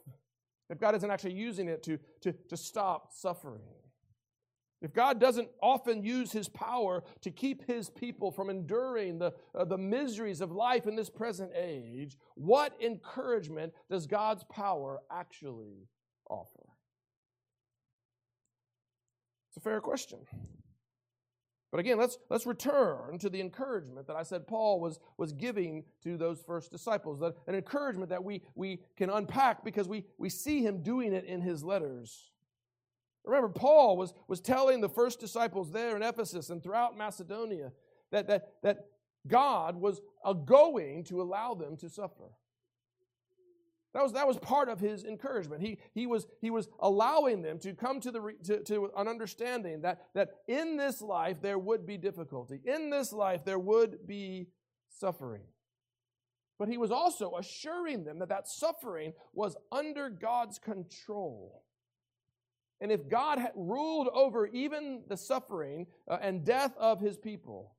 If 0.71 0.79
God 0.79 0.95
isn't 0.95 1.11
actually 1.11 1.33
using 1.33 1.67
it 1.67 1.83
to, 1.83 1.99
to, 2.21 2.33
to 2.49 2.57
stop 2.57 3.13
suffering? 3.13 3.61
If 4.81 4.93
God 4.93 5.19
doesn't 5.19 5.49
often 5.61 6.03
use 6.03 6.31
his 6.31 6.47
power 6.47 7.03
to 7.21 7.31
keep 7.31 7.67
his 7.67 7.89
people 7.89 8.31
from 8.31 8.49
enduring 8.49 9.19
the, 9.19 9.33
uh, 9.53 9.65
the 9.65 9.77
miseries 9.77 10.39
of 10.39 10.51
life 10.51 10.87
in 10.87 10.95
this 10.95 11.09
present 11.09 11.51
age, 11.53 12.17
what 12.35 12.73
encouragement 12.81 13.73
does 13.89 14.07
God's 14.07 14.45
power 14.45 15.01
actually 15.11 15.89
offer? 16.29 16.69
It's 19.49 19.57
a 19.57 19.59
fair 19.59 19.81
question. 19.81 20.19
But 21.71 21.79
again, 21.79 21.97
let's, 21.97 22.17
let's 22.29 22.45
return 22.45 23.19
to 23.19 23.29
the 23.29 23.41
encouragement 23.41 24.07
that 24.07 24.15
I 24.15 24.23
said 24.23 24.47
Paul 24.47 24.79
was, 24.79 24.99
was 25.17 25.33
giving 25.33 25.83
to 26.03 26.17
those 26.17 26.41
first 26.41 26.71
disciples. 26.71 27.19
That, 27.19 27.35
an 27.47 27.53
encouragement 27.53 28.09
that 28.09 28.23
we, 28.23 28.41
we 28.55 28.79
can 28.95 29.09
unpack 29.09 29.63
because 29.63 29.87
we, 29.87 30.05
we 30.17 30.29
see 30.29 30.61
him 30.61 30.81
doing 30.81 31.13
it 31.13 31.25
in 31.25 31.41
his 31.41 31.63
letters. 31.63 32.31
Remember, 33.25 33.49
Paul 33.49 33.97
was, 33.97 34.13
was 34.27 34.39
telling 34.39 34.81
the 34.81 34.89
first 34.89 35.19
disciples 35.19 35.71
there 35.71 35.95
in 35.95 36.03
Ephesus 36.03 36.49
and 36.49 36.63
throughout 36.63 36.97
Macedonia 36.97 37.71
that, 38.11 38.27
that, 38.27 38.53
that 38.63 38.85
God 39.27 39.75
was 39.75 40.01
a 40.25 40.33
going 40.33 41.03
to 41.05 41.21
allow 41.21 41.53
them 41.53 41.77
to 41.77 41.89
suffer. 41.89 42.31
That 43.93 44.03
was, 44.03 44.13
that 44.13 44.27
was 44.27 44.37
part 44.37 44.69
of 44.69 44.79
his 44.79 45.03
encouragement. 45.03 45.63
He, 45.63 45.79
he, 45.93 46.05
was, 46.05 46.27
he 46.41 46.51
was 46.51 46.69
allowing 46.79 47.41
them 47.41 47.57
to 47.59 47.73
come 47.73 47.99
to, 48.01 48.11
the, 48.11 48.35
to, 48.43 48.63
to 48.63 48.91
an 48.95 49.07
understanding 49.07 49.81
that, 49.81 50.05
that 50.13 50.29
in 50.47 50.77
this 50.77 51.01
life 51.01 51.41
there 51.41 51.57
would 51.57 51.87
be 51.87 51.97
difficulty. 51.97 52.61
In 52.65 52.91
this 52.91 53.11
life 53.11 53.43
there 53.43 53.59
would 53.59 54.05
be 54.07 54.47
suffering. 54.89 55.41
But 56.59 56.67
he 56.67 56.77
was 56.77 56.91
also 56.91 57.35
assuring 57.37 58.03
them 58.03 58.19
that 58.19 58.29
that 58.29 58.47
suffering 58.47 59.13
was 59.33 59.55
under 59.71 60.09
God's 60.09 60.59
control. 60.59 61.63
And 62.81 62.91
if 62.91 63.09
God 63.09 63.39
ruled 63.55 64.07
over 64.13 64.47
even 64.47 65.03
the 65.07 65.17
suffering 65.17 65.87
uh, 66.07 66.17
and 66.21 66.45
death 66.45 66.73
of 66.77 67.01
his 67.01 67.17
people, 67.17 67.73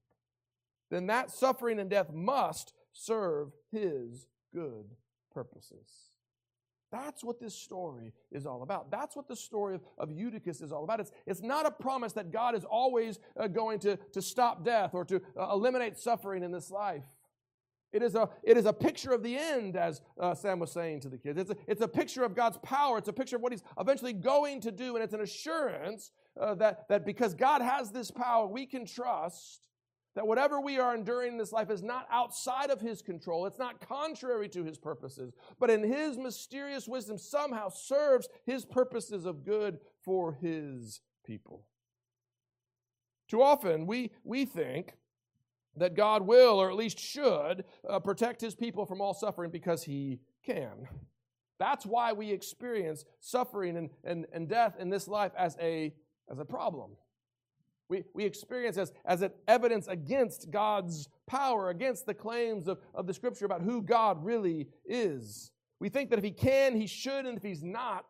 then 0.91 1.07
that 1.07 1.31
suffering 1.31 1.79
and 1.79 1.89
death 1.89 2.13
must 2.13 2.75
serve 2.93 3.53
his 3.71 4.27
good 4.53 4.85
purposes. 5.33 6.11
That's 6.93 7.23
what 7.23 7.41
this 7.41 7.55
story 7.55 8.13
is 8.33 8.47
all 8.47 8.63
about. 8.63 8.91
That's 8.91 9.15
what 9.15 9.29
the 9.29 9.37
story 9.37 9.77
of, 9.77 9.83
of 9.97 10.11
Eutychus 10.11 10.61
is 10.61 10.73
all 10.73 10.83
about. 10.83 10.99
It's, 10.99 11.13
it's 11.25 11.41
not 11.41 11.65
a 11.65 11.71
promise 11.71 12.13
that 12.15 12.33
God 12.33 12.57
is 12.57 12.65
always 12.65 13.21
uh, 13.39 13.47
going 13.47 13.79
to, 13.81 13.97
to 14.13 14.21
stop 14.21 14.65
death 14.65 14.91
or 14.93 15.05
to 15.05 15.23
uh, 15.39 15.51
eliminate 15.53 15.99
suffering 15.99 16.43
in 16.43 16.51
this 16.51 16.71
life. 16.71 17.05
It 17.93 18.03
is 18.03 18.15
a, 18.15 18.29
it 18.43 18.57
is 18.57 18.67
a 18.67 18.73
picture 18.73 19.13
of 19.13 19.23
the 19.23 19.37
end, 19.37 19.77
as 19.77 20.01
uh, 20.19 20.35
Sam 20.35 20.61
was 20.61 20.71
saying 20.71 21.01
to 21.01 21.09
the 21.09 21.19
kids. 21.19 21.39
It's 21.39 21.51
a, 21.51 21.57
it's 21.67 21.81
a 21.81 21.89
picture 21.89 22.23
of 22.23 22.37
God's 22.37 22.59
power. 22.59 22.99
It's 22.99 23.09
a 23.09 23.13
picture 23.13 23.37
of 23.37 23.43
what 23.43 23.53
He's 23.53 23.65
eventually 23.79 24.13
going 24.13 24.61
to 24.61 24.71
do. 24.71 24.95
And 24.95 25.03
it's 25.03 25.15
an 25.15 25.21
assurance 25.21 26.13
uh, 26.41 26.55
that, 26.57 26.89
that 26.89 27.05
because 27.05 27.35
God 27.35 27.63
has 27.63 27.91
this 27.91 28.11
power, 28.11 28.47
we 28.47 28.67
can 28.67 28.87
trust 28.87 29.67
that 30.15 30.27
whatever 30.27 30.61
we 30.61 30.79
are 30.79 30.95
enduring 30.95 31.33
in 31.33 31.39
this 31.39 31.53
life 31.53 31.71
is 31.71 31.83
not 31.83 32.07
outside 32.11 32.71
of 32.71 32.81
His 32.81 33.03
control. 33.03 33.47
It's 33.47 33.59
not 33.59 33.81
contrary 33.81 34.49
to 34.51 34.65
His 34.65 34.79
purposes, 34.79 35.33
but 35.59 35.71
in 35.71 35.83
His 35.83 36.17
mysterious 36.17 36.87
wisdom 36.87 37.19
somehow 37.19 37.71
serves 37.71 38.29
His 38.47 38.65
purposes 38.65 39.25
of 39.25 39.45
good 39.45 39.79
for 40.05 40.35
His 40.41 41.01
people. 41.25 41.65
Too 43.29 43.43
often 43.43 43.87
we, 43.87 44.13
we 44.25 44.45
think 44.45 44.95
that 45.77 45.95
God 45.95 46.23
will, 46.23 46.61
or 46.61 46.71
at 46.71 46.77
least 46.77 46.99
should, 46.99 47.65
uh, 47.89 48.01
protect 48.01 48.41
His 48.41 48.55
people 48.55 48.87
from 48.87 49.01
all 49.01 49.15
suffering 49.15 49.51
because 49.51 49.83
He 49.83 50.21
can. 50.45 50.89
That's 51.59 51.85
why 51.85 52.13
we 52.13 52.31
experience 52.31 53.05
suffering 53.21 53.77
and, 53.77 53.91
and, 54.03 54.27
and 54.33 54.49
death 54.49 54.77
in 54.79 54.89
this 54.89 55.07
life 55.07 55.33
as 55.37 55.57
a, 55.61 55.93
as 56.31 56.39
a 56.39 56.45
problem. 56.45 56.93
We, 57.91 58.05
we 58.15 58.25
experience 58.25 58.79
as, 58.79 58.93
as 59.05 59.21
an 59.23 59.33
evidence 59.49 59.89
against 59.89 60.51
God's 60.51 61.09
power, 61.27 61.71
against 61.71 62.07
the 62.07 62.15
claims 62.15 62.69
of, 62.69 62.79
of 62.95 63.07
the 63.07 63.13
scripture 63.13 63.45
about 63.45 63.63
who 63.63 63.83
God 63.83 64.25
really 64.25 64.69
is. 64.87 65.51
We 65.81 65.89
think 65.89 66.11
that 66.11 66.19
if 66.19 66.25
he 66.25 66.31
can, 66.31 66.77
he 66.77 66.87
should, 66.87 67.27
and 67.27 67.37
if 67.37 67.43
he's 67.43 67.63
not, 67.63 68.07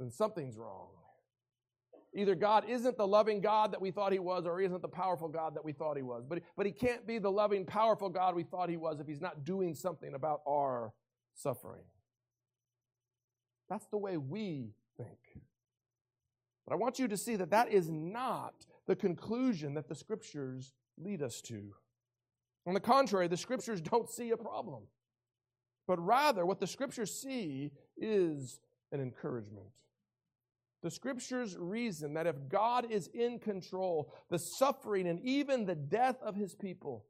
then 0.00 0.10
something's 0.10 0.56
wrong. 0.56 0.88
Either 2.14 2.34
God 2.34 2.64
isn't 2.68 2.96
the 2.96 3.06
loving 3.06 3.40
God 3.40 3.72
that 3.72 3.80
we 3.80 3.90
thought 3.90 4.12
he 4.12 4.20
was, 4.20 4.46
or 4.46 4.60
he 4.60 4.66
isn't 4.66 4.82
the 4.82 4.88
powerful 4.88 5.28
God 5.28 5.56
that 5.56 5.64
we 5.64 5.72
thought 5.72 5.96
he 5.96 6.02
was. 6.02 6.24
But, 6.28 6.42
but 6.56 6.64
he 6.64 6.70
can't 6.70 7.06
be 7.06 7.18
the 7.18 7.30
loving, 7.30 7.64
powerful 7.64 8.08
God 8.08 8.36
we 8.36 8.44
thought 8.44 8.70
he 8.70 8.76
was 8.76 9.00
if 9.00 9.06
he's 9.08 9.20
not 9.20 9.44
doing 9.44 9.74
something 9.74 10.14
about 10.14 10.40
our 10.46 10.92
suffering. 11.34 11.82
That's 13.68 13.86
the 13.86 13.98
way 13.98 14.16
we 14.16 14.74
think. 14.96 15.18
But 16.66 16.74
I 16.74 16.76
want 16.76 17.00
you 17.00 17.08
to 17.08 17.16
see 17.16 17.34
that 17.36 17.50
that 17.50 17.72
is 17.72 17.90
not 17.90 18.54
the 18.86 18.94
conclusion 18.94 19.74
that 19.74 19.88
the 19.88 19.94
scriptures 19.94 20.72
lead 20.96 21.20
us 21.20 21.40
to. 21.42 21.74
On 22.66 22.74
the 22.74 22.80
contrary, 22.80 23.26
the 23.26 23.36
scriptures 23.36 23.80
don't 23.80 24.08
see 24.08 24.30
a 24.30 24.36
problem, 24.36 24.84
but 25.86 25.98
rather 25.98 26.46
what 26.46 26.60
the 26.60 26.66
scriptures 26.66 27.12
see 27.12 27.72
is 27.96 28.60
an 28.92 29.00
encouragement. 29.00 29.66
The 30.84 30.90
scriptures 30.90 31.56
reason 31.58 32.12
that 32.12 32.26
if 32.26 32.36
God 32.50 32.90
is 32.90 33.08
in 33.14 33.38
control, 33.38 34.12
the 34.28 34.38
suffering 34.38 35.08
and 35.08 35.18
even 35.22 35.64
the 35.64 35.74
death 35.74 36.16
of 36.22 36.36
his 36.36 36.54
people, 36.54 37.06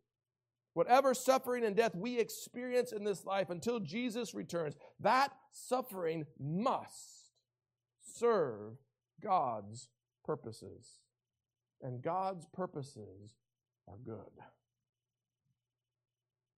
whatever 0.75 1.13
suffering 1.13 1.65
and 1.65 1.75
death 1.75 1.93
we 1.93 2.21
experience 2.21 2.93
in 2.93 3.03
this 3.03 3.25
life 3.25 3.51
until 3.51 3.81
Jesus 3.81 4.33
returns, 4.33 4.77
that 5.01 5.33
suffering 5.51 6.25
must 6.39 7.33
serve 8.01 8.77
God's 9.21 9.89
purposes. 10.25 11.01
And 11.83 12.01
God's 12.01 12.47
purposes 12.55 13.35
are 13.89 13.99
good. 14.07 14.41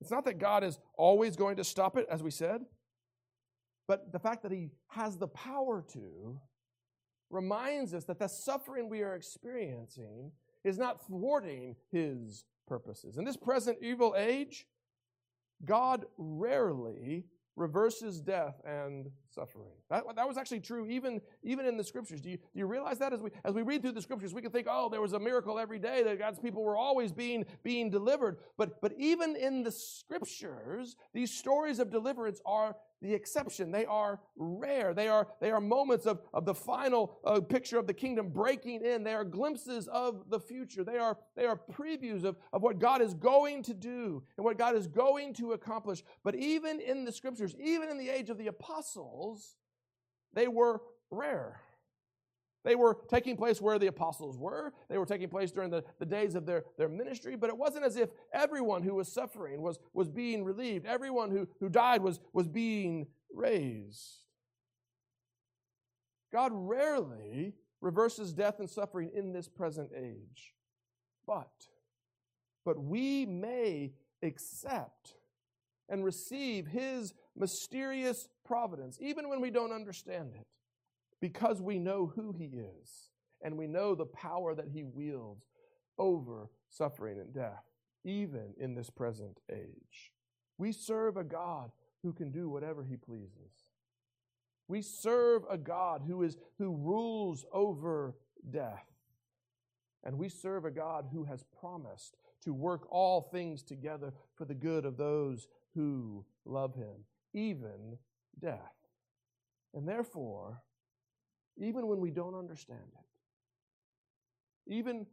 It's 0.03 0.11
not 0.11 0.27
that 0.27 0.39
God 0.39 0.65
is 0.65 0.79
always 0.99 1.35
going 1.35 1.57
to 1.57 1.65
stop 1.65 1.97
it, 1.97 2.07
as 2.11 2.23
we 2.23 2.31
said, 2.31 2.61
but 3.89 4.13
the 4.13 4.19
fact 4.19 4.43
that 4.43 4.53
He 4.53 4.69
has 4.89 5.17
the 5.17 5.29
power 5.29 5.83
to 5.95 6.39
reminds 7.31 7.95
us 7.95 8.05
that 8.05 8.19
the 8.19 8.29
suffering 8.29 8.89
we 8.89 9.03
are 9.03 9.15
experiencing 9.15 10.33
is 10.65 10.79
not 10.79 11.07
thwarting 11.07 11.77
His 11.91 12.45
purposes. 12.67 13.19
In 13.19 13.25
this 13.25 13.37
present 13.37 13.79
evil 13.81 14.15
age, 14.17 14.67
God 15.65 16.05
rarely 16.19 17.25
reverses 17.57 18.21
death 18.21 18.61
and 18.67 19.11
suffering. 19.31 19.73
That, 19.89 20.05
that 20.15 20.29
was 20.29 20.37
actually 20.37 20.61
true 20.61 20.87
even, 20.87 21.23
even 21.43 21.65
in 21.65 21.79
the 21.79 21.85
scriptures. 21.85 22.21
Do 22.21 22.29
you, 22.29 22.37
do 22.37 22.59
you 22.59 22.67
realize 22.67 22.99
that 22.99 23.15
as 23.15 23.21
we, 23.21 23.31
as 23.45 23.55
we 23.55 23.63
read 23.63 23.81
through 23.81 23.93
the 23.93 24.03
scriptures, 24.03 24.35
we 24.35 24.43
can 24.43 24.51
think, 24.51 24.67
oh, 24.71 24.91
there 24.91 25.01
was 25.01 25.15
a 25.15 25.19
miracle 25.19 25.59
every 25.59 25.79
day 25.79 26.03
that 26.03 26.19
God's 26.19 26.39
people 26.39 26.63
were 26.63 26.77
always 26.77 27.13
being, 27.13 27.47
being 27.65 27.89
delivered. 27.89 28.37
But, 28.59 28.81
but 28.83 28.93
even 28.99 29.37
in 29.37 29.63
the 29.63 29.73
scriptures, 29.73 30.97
these 31.15 31.33
stories 31.33 31.79
of 31.79 31.91
deliverance 31.91 32.43
are 32.45 32.77
the 33.07 33.15
exception. 33.15 33.71
They 33.71 33.87
are 33.87 34.21
rare. 34.37 34.93
They 34.95 35.09
are, 35.09 35.29
they 35.41 35.51
are 35.51 35.61
moments 35.61 36.07
of, 36.07 36.21
of 36.33 36.45
the 36.45 36.55
final 36.55 37.19
uh, 37.25 37.41
picture 37.41 37.79
of 37.79 37.87
the 37.87 37.95
kingdom 37.95 38.29
breaking 38.29 38.85
in. 38.85 39.05
They 39.05 39.15
are 39.15 39.25
glimpses 39.25 39.89
of 39.89 40.29
the 40.29 40.41
future. 40.41 40.85
They 40.85 40.99
are, 40.99 41.17
they 41.37 41.47
are 41.47 41.61
previews 41.73 42.25
of, 42.25 42.37
of 42.53 42.63
what 42.63 42.79
God 42.79 43.01
is 43.01 43.15
going 43.15 43.63
to 43.65 43.75
do 43.75 44.23
and 44.37 44.45
what 44.45 44.59
God 44.59 44.77
is 44.77 44.87
going 44.87 45.35
to 45.35 45.53
accomplish. 45.53 46.03
But 46.25 46.35
even 46.35 46.81
in 46.81 47.05
the 47.05 47.13
scriptures, 47.13 47.55
even 47.63 47.89
in 47.89 47.99
the 47.99 48.09
age 48.09 48.31
of 48.31 48.39
the 48.39 48.49
apostles, 48.49 49.57
they 50.33 50.49
were 50.49 50.83
rare. 51.11 51.61
They 52.67 52.75
were 52.75 52.99
taking 53.07 53.37
place 53.37 53.61
where 53.61 53.79
the 53.79 53.87
apostles 53.87 54.37
were. 54.37 54.73
They 54.89 54.99
were 54.99 55.07
taking 55.07 55.29
place 55.29 55.53
during 55.53 55.71
the, 55.71 55.85
the 56.01 56.05
days 56.05 56.35
of 56.35 56.47
their, 56.47 56.65
their 56.77 56.89
ministry, 56.89 57.37
but 57.37 57.49
it 57.49 57.57
wasn't 57.57 57.85
as 57.85 57.95
if 57.95 58.09
everyone 58.33 58.83
who 58.83 58.97
was 58.97 59.07
suffering 59.07 59.63
was, 59.63 59.79
was 59.95 60.09
being 60.09 60.43
relieved. 60.43 60.85
Everyone 60.85 61.31
who, 61.31 61.47
who 61.61 61.69
died 61.69 62.03
was, 62.03 62.19
was 62.33 62.49
being 62.49 63.07
raised. 63.33 64.19
God 66.33 66.51
rarely 66.53 67.55
reverses 67.81 68.33
death 68.33 68.59
and 68.59 68.69
suffering 68.69 69.13
in 69.15 69.33
this 69.33 69.47
present 69.47 69.93
age. 69.97 70.53
But, 71.25 71.69
but 72.65 72.83
we 72.83 73.27
may 73.27 73.93
accept 74.25 75.15
and 75.89 76.05
receive 76.05 76.67
His 76.67 77.15
mysterious 77.37 78.29
providence, 78.45 78.99
even 79.01 79.29
when 79.29 79.41
we 79.41 79.53
don't 79.53 79.73
understand 79.73 80.33
it 80.35 80.47
because 81.21 81.61
we 81.61 81.79
know 81.79 82.13
who 82.15 82.33
He 82.33 82.47
is 82.47 83.11
and 83.43 83.57
we 83.57 83.67
know 83.67 83.95
the 83.95 84.07
power 84.07 84.55
that 84.55 84.69
He 84.73 84.83
wields 84.83 85.47
over 85.99 86.51
suffering 86.69 87.19
and 87.19 87.33
death, 87.33 87.65
even 88.05 88.55
in 88.59 88.75
this 88.75 88.91
present 88.91 89.39
age. 89.51 90.13
We 90.59 90.73
serve 90.73 91.17
a 91.17 91.25
God 91.25 91.71
who 92.03 92.13
can 92.13 92.31
do 92.31 92.49
whatever 92.49 92.83
He 92.83 92.97
pleases. 92.97 93.71
We 94.69 94.83
serve 94.83 95.43
a 95.51 95.59
God 95.59 96.03
who, 96.07 96.23
is, 96.23 96.37
who 96.59 96.75
rules 96.75 97.45
over 97.53 98.17
death. 98.51 98.85
And 100.05 100.19
we 100.19 100.29
serve 100.29 100.65
a 100.65 100.71
God 100.71 101.07
who 101.13 101.25
has 101.25 101.45
promised 101.61 102.17
to 102.45 102.53
work 102.53 102.87
all 102.91 103.23
things 103.23 103.63
together 103.63 104.13
for 104.37 104.45
the 104.45 104.55
good 104.55 104.85
of 104.85 104.97
those 104.97 105.49
who 105.75 106.25
love 106.45 106.75
Him, 106.75 107.05
even 107.35 107.99
death. 108.41 108.73
And 109.75 109.89
therefore, 109.89 110.63
even 111.57 111.87
when 111.87 112.01
we 112.01 112.11
don't 112.11 112.35
understand 112.35 112.81
it, 112.95 114.73
even 114.73 115.07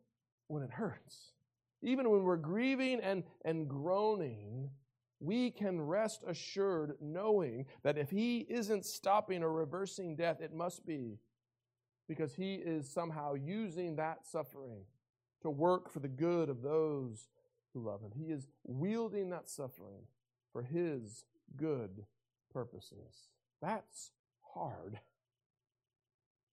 when 0.48 0.64
it 0.64 0.72
hurts, 0.72 1.34
even 1.82 2.10
when 2.10 2.24
we're 2.24 2.38
grieving 2.38 3.00
and, 3.02 3.24
and 3.46 3.68
groaning, 3.68 4.70
we 5.20 5.52
can 5.52 5.82
rest 5.82 6.24
assured 6.28 6.96
knowing 7.02 7.66
that 7.84 7.98
if 7.98 8.10
He 8.10 8.40
isn't 8.50 8.86
stopping 8.86 9.44
or 9.44 9.52
reversing 9.52 10.16
death, 10.16 10.42
it 10.42 10.54
must 10.54 10.86
be 10.86 11.20
because 12.08 12.34
He 12.34 12.56
is 12.56 12.90
somehow 12.90 13.34
using 13.36 13.96
that 13.96 14.26
suffering 14.26 14.82
to 15.42 15.50
work 15.50 15.90
for 15.90 16.00
the 16.00 16.08
good 16.08 16.50
of 16.50 16.62
those 16.62 17.30
who 17.74 17.86
love 17.86 18.02
Him. 18.02 18.12
He 18.16 18.32
is 18.32 18.48
wielding 18.64 19.30
that 19.30 19.50
suffering 19.50 20.08
for 20.52 20.62
His 20.62 21.26
good 21.56 22.06
purposes. 22.52 23.30
That's 23.62 24.12
hard. 24.54 25.00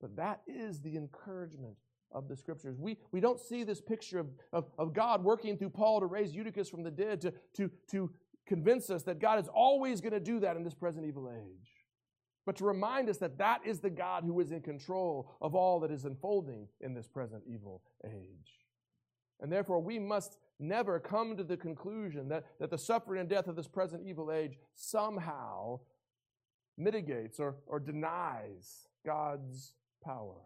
But 0.01 0.17
that 0.17 0.41
is 0.47 0.81
the 0.81 0.97
encouragement 0.97 1.77
of 2.13 2.29
the 2.29 2.37
scriptures. 2.37 2.77
We, 2.79 2.97
we 3.13 3.21
don't 3.21 3.41
see 3.41 3.63
this 3.65 3.81
picture 3.81 4.19
of, 4.19 4.29
of, 4.53 4.65
of 4.79 4.93
God 4.93 5.23
working 5.23 5.57
through 5.57 5.71
Paul 5.71 6.01
to 6.01 6.07
raise 6.07 6.35
Eutychus 6.35 6.69
from 6.69 6.83
the 6.83 6.91
dead 6.91 7.21
to, 7.21 7.33
to, 7.57 7.71
to 7.91 8.11
convince 8.47 8.91
us 8.91 9.03
that 9.05 9.21
God 9.21 9.39
is 9.39 9.49
always 9.49 10.01
going 10.01 10.13
to 10.13 10.21
do 10.21 10.41
that 10.41 10.57
in 10.57 10.65
this 10.65 10.75
present 10.75 11.07
evil 11.07 11.31
age. 11.31 11.71
But 12.47 12.57
to 12.57 12.65
remind 12.65 13.09
us 13.09 13.19
that 13.19 13.39
that 13.39 13.61
is 13.65 13.81
the 13.81 13.91
God 13.91 14.25
who 14.25 14.41
is 14.41 14.51
in 14.51 14.63
control 14.63 15.31
of 15.41 15.55
all 15.55 15.79
that 15.81 15.91
is 15.91 16.05
unfolding 16.05 16.67
in 16.81 16.95
this 16.95 17.07
present 17.07 17.43
evil 17.47 17.83
age. 18.05 18.67
And 19.41 19.53
therefore, 19.53 19.81
we 19.81 19.99
must 19.99 20.39
never 20.59 20.99
come 20.99 21.37
to 21.37 21.45
the 21.45 21.57
conclusion 21.57 22.29
that, 22.29 22.45
that 22.59 22.71
the 22.71 22.79
suffering 22.79 23.21
and 23.21 23.29
death 23.29 23.47
of 23.47 23.57
this 23.57 23.69
present 23.69 24.03
evil 24.05 24.33
age 24.33 24.59
somehow 24.75 25.81
mitigates 26.77 27.39
or, 27.39 27.57
or 27.67 27.79
denies 27.79 28.89
God's 29.05 29.75
power, 30.01 30.43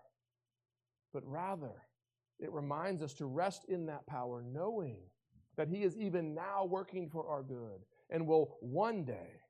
but 1.12 1.22
rather 1.26 1.82
it 2.38 2.52
reminds 2.52 3.02
us 3.02 3.14
to 3.14 3.26
rest 3.26 3.64
in 3.68 3.86
that 3.86 4.06
power, 4.06 4.42
knowing 4.42 4.98
that 5.56 5.68
He 5.68 5.82
is 5.82 5.96
even 5.96 6.34
now 6.34 6.64
working 6.64 7.08
for 7.08 7.28
our 7.28 7.42
good 7.42 7.80
and 8.10 8.26
will 8.26 8.56
one 8.60 9.04
day 9.04 9.40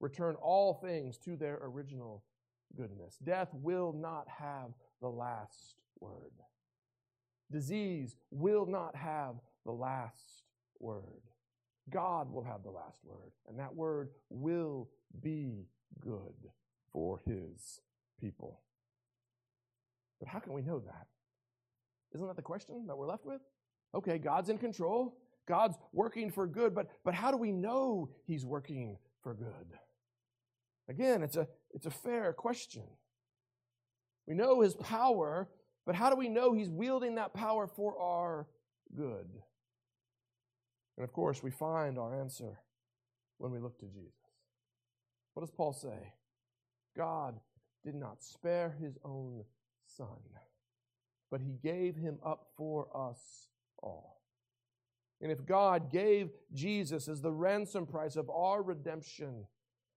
return 0.00 0.34
all 0.42 0.74
things 0.74 1.16
to 1.18 1.36
their 1.36 1.58
original 1.62 2.24
goodness. 2.76 3.16
Death 3.22 3.48
will 3.52 3.92
not 3.92 4.26
have 4.28 4.72
the 5.00 5.08
last 5.08 5.76
word. 6.00 6.32
Disease 7.50 8.16
will 8.30 8.66
not 8.66 8.96
have 8.96 9.36
the 9.64 9.72
last 9.72 10.42
word. 10.80 11.22
God 11.88 12.32
will 12.32 12.42
have 12.42 12.64
the 12.64 12.70
last 12.70 13.04
word, 13.04 13.30
and 13.48 13.58
that 13.60 13.74
word 13.74 14.10
will 14.28 14.88
be 15.22 15.68
good 16.00 16.50
for 16.92 17.20
His 17.24 17.80
people. 18.20 18.60
But 20.18 20.28
how 20.28 20.38
can 20.38 20.52
we 20.52 20.62
know 20.62 20.80
that? 20.80 21.06
Isn't 22.14 22.26
that 22.26 22.36
the 22.36 22.42
question 22.42 22.86
that 22.86 22.96
we're 22.96 23.08
left 23.08 23.26
with? 23.26 23.40
Okay, 23.94 24.18
God's 24.18 24.48
in 24.48 24.58
control. 24.58 25.16
God's 25.46 25.76
working 25.92 26.30
for 26.30 26.46
good, 26.46 26.74
but, 26.74 26.88
but 27.04 27.14
how 27.14 27.30
do 27.30 27.36
we 27.36 27.52
know 27.52 28.10
He's 28.24 28.44
working 28.44 28.98
for 29.22 29.34
good? 29.34 29.78
Again, 30.88 31.22
it's 31.22 31.36
a, 31.36 31.46
it's 31.72 31.86
a 31.86 31.90
fair 31.90 32.32
question. 32.32 32.82
We 34.26 34.34
know 34.34 34.60
His 34.60 34.74
power, 34.74 35.48
but 35.84 35.94
how 35.94 36.10
do 36.10 36.16
we 36.16 36.28
know 36.28 36.52
He's 36.52 36.68
wielding 36.68 37.14
that 37.14 37.32
power 37.32 37.66
for 37.66 37.98
our 37.98 38.46
good? 38.96 39.28
And 40.96 41.04
of 41.04 41.12
course, 41.12 41.42
we 41.42 41.50
find 41.50 41.98
our 41.98 42.18
answer 42.18 42.58
when 43.38 43.52
we 43.52 43.58
look 43.58 43.78
to 43.80 43.86
Jesus. 43.86 44.12
What 45.34 45.42
does 45.42 45.50
Paul 45.50 45.72
say? 45.72 46.12
God 46.96 47.38
did 47.84 47.94
not 47.94 48.22
spare 48.22 48.74
His 48.80 48.98
own 49.04 49.44
Son, 49.96 50.06
but 51.30 51.40
he 51.40 51.58
gave 51.62 51.96
him 51.96 52.18
up 52.24 52.48
for 52.56 52.88
us 52.94 53.48
all. 53.82 54.20
And 55.20 55.32
if 55.32 55.46
God 55.46 55.90
gave 55.90 56.30
Jesus 56.52 57.08
as 57.08 57.22
the 57.22 57.32
ransom 57.32 57.86
price 57.86 58.16
of 58.16 58.28
our 58.28 58.62
redemption, 58.62 59.46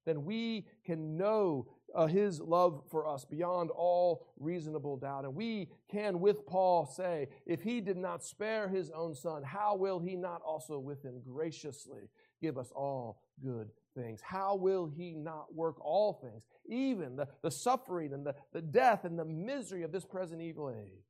then 0.06 0.24
we 0.24 0.66
can 0.86 1.18
know 1.18 1.68
uh, 1.94 2.08
his 2.08 2.40
love 2.40 2.82
for 2.90 3.08
us 3.08 3.26
beyond 3.26 3.70
all 3.72 4.26
reasonable 4.40 4.96
doubt. 4.96 5.26
And 5.26 5.36
we 5.36 5.70
can, 5.92 6.20
with 6.20 6.46
Paul, 6.46 6.86
say, 6.86 7.28
if 7.46 7.62
he 7.62 7.82
did 7.82 7.98
not 7.98 8.24
spare 8.24 8.70
his 8.70 8.92
own 8.92 9.14
son, 9.14 9.44
how 9.44 9.76
will 9.76 10.00
he 10.00 10.16
not 10.16 10.42
also 10.42 10.80
with 10.80 11.04
him 11.04 11.22
graciously 11.26 12.10
give 12.42 12.58
us 12.58 12.72
all 12.74 13.22
good 13.44 13.70
things? 13.96 14.22
How 14.22 14.56
will 14.56 14.86
he 14.86 15.14
not 15.14 15.54
work 15.54 15.76
all 15.84 16.14
things, 16.14 16.46
even 16.68 17.16
the, 17.16 17.28
the 17.42 17.52
suffering 17.52 18.14
and 18.14 18.26
the, 18.26 18.36
the 18.54 18.62
death 18.62 19.06
and 19.06 19.18
the 19.18 19.26
misery 19.26 19.84
of 19.84 19.92
this 19.92 20.06
present 20.06 20.42
evil 20.42 20.70
age? 20.70 21.06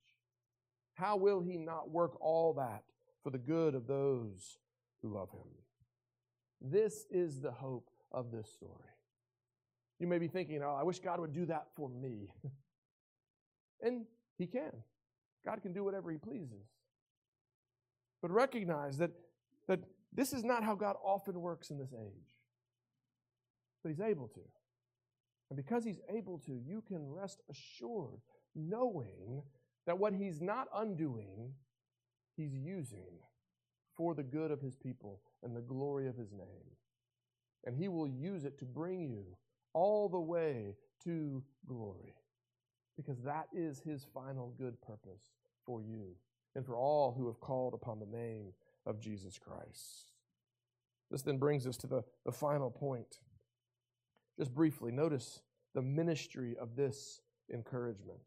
How 0.94 1.18
will 1.18 1.40
he 1.40 1.58
not 1.58 1.90
work 1.90 2.20
all 2.22 2.54
that 2.56 2.84
for 3.24 3.30
the 3.30 3.38
good 3.38 3.76
of 3.76 3.88
those 3.88 4.58
who 5.02 5.14
love 5.14 5.30
him? 5.32 5.48
This 6.62 7.06
is 7.10 7.40
the 7.40 7.52
hope 7.52 7.90
of 8.12 8.32
this 8.32 8.52
story. 8.52 8.74
You 10.00 10.08
may 10.08 10.18
be 10.18 10.28
thinking, 10.28 10.62
oh, 10.64 10.76
I 10.80 10.84
wish 10.84 11.00
God 11.00 11.20
would 11.20 11.34
do 11.34 11.46
that 11.46 11.68
for 11.76 11.90
me. 11.90 12.30
and 13.82 14.06
he 14.38 14.48
can. 14.48 14.72
God 15.46 15.62
can 15.62 15.74
do 15.74 15.84
whatever 15.84 16.12
he 16.12 16.18
pleases. 16.18 16.68
But 18.22 18.32
recognize 18.32 18.98
that, 18.98 19.12
that 19.68 19.80
this 20.14 20.34
is 20.34 20.44
not 20.44 20.64
how 20.64 20.76
God 20.76 20.96
often 21.04 21.40
works 21.40 21.70
in 21.70 21.78
this 21.78 21.94
age 21.94 22.29
but 23.84 23.90
He's 23.90 24.02
able 24.02 24.28
to. 24.30 24.42
And 25.50 25.58
because 25.58 25.84
He's 25.84 26.00
able 26.10 26.38
to, 26.40 26.54
you 26.54 26.84
can 26.88 27.10
rest 27.10 27.42
assured 27.50 28.22
knowing 28.56 29.42
that 29.86 29.98
what 29.98 30.14
He's 30.14 30.42
not 30.42 30.68
undoing, 30.76 31.54
He's 32.36 32.54
using 32.54 33.20
for 33.96 34.14
the 34.14 34.24
good 34.24 34.52
of 34.52 34.62
His 34.62 34.76
people 34.76 35.22
and 35.44 35.56
the 35.56 35.62
glory 35.62 36.08
of 36.08 36.16
His 36.16 36.32
name. 36.32 36.76
And 37.66 37.76
He 37.76 37.88
will 37.88 38.08
use 38.08 38.46
it 38.46 38.58
to 38.60 38.66
bring 38.66 39.02
you 39.02 39.26
all 39.74 40.10
the 40.10 40.20
way 40.20 40.76
to 41.04 41.44
glory 41.68 42.16
because 42.96 43.22
that 43.22 43.48
is 43.54 43.80
His 43.80 44.06
final 44.14 44.54
good 44.58 44.80
purpose 44.82 45.32
for 45.66 45.82
you 45.82 46.16
and 46.56 46.66
for 46.66 46.76
all 46.76 47.14
who 47.18 47.28
have 47.28 47.40
called 47.40 47.74
upon 47.74 48.00
the 48.00 48.06
name 48.06 48.54
of 48.86 49.00
Jesus 49.00 49.38
Christ. 49.38 50.14
This 51.12 51.22
then 51.22 51.38
brings 51.38 51.66
us 51.66 51.78
to 51.78 51.88
the, 51.88 52.04
the 52.26 52.32
final 52.32 52.70
point. 52.70 53.20
Just 54.40 54.56
briefly, 54.56 54.94
notice 54.94 55.42
the 55.76 55.82
ministry 55.82 56.56
of 56.58 56.78
this 56.78 57.20
encouragement. 57.54 58.20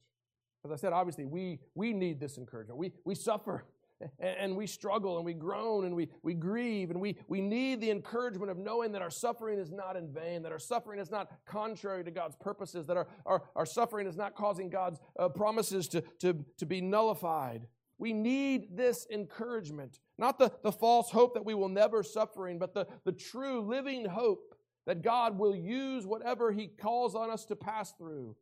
As 0.62 0.70
I 0.70 0.76
said, 0.76 0.92
obviously, 0.92 1.24
we, 1.24 1.58
we 1.74 1.94
need 1.94 2.20
this 2.20 2.36
encouragement. 2.36 2.78
We, 2.78 2.92
we 3.06 3.14
suffer 3.14 3.64
and 4.18 4.54
we 4.54 4.66
struggle 4.66 5.16
and 5.16 5.24
we 5.24 5.32
groan 5.32 5.86
and 5.86 5.96
we, 5.96 6.10
we 6.22 6.34
grieve 6.34 6.90
and 6.90 7.00
we, 7.00 7.16
we 7.28 7.40
need 7.40 7.80
the 7.80 7.90
encouragement 7.90 8.50
of 8.50 8.58
knowing 8.58 8.92
that 8.92 9.00
our 9.00 9.10
suffering 9.10 9.58
is 9.58 9.72
not 9.72 9.96
in 9.96 10.12
vain, 10.12 10.42
that 10.42 10.52
our 10.52 10.58
suffering 10.58 11.00
is 11.00 11.10
not 11.10 11.30
contrary 11.46 12.04
to 12.04 12.10
God's 12.10 12.36
purposes, 12.36 12.86
that 12.88 12.98
our, 12.98 13.08
our, 13.24 13.42
our 13.56 13.66
suffering 13.66 14.06
is 14.06 14.16
not 14.16 14.34
causing 14.34 14.68
God's 14.68 15.00
uh, 15.18 15.30
promises 15.30 15.88
to, 15.88 16.02
to, 16.20 16.44
to 16.58 16.66
be 16.66 16.82
nullified. 16.82 17.66
We 17.96 18.12
need 18.12 18.76
this 18.76 19.06
encouragement, 19.10 20.00
not 20.18 20.38
the, 20.38 20.52
the 20.62 20.72
false 20.72 21.10
hope 21.10 21.32
that 21.34 21.46
we 21.46 21.54
will 21.54 21.70
never 21.70 22.02
suffering, 22.02 22.58
but 22.58 22.74
the, 22.74 22.86
the 23.06 23.12
true 23.12 23.62
living 23.62 24.04
hope 24.04 24.54
that 24.86 25.02
God 25.02 25.38
will 25.38 25.54
use 25.54 26.06
whatever 26.06 26.52
He 26.52 26.66
calls 26.68 27.14
on 27.14 27.30
us 27.30 27.44
to 27.46 27.56
pass 27.56 27.92
through 27.92 28.36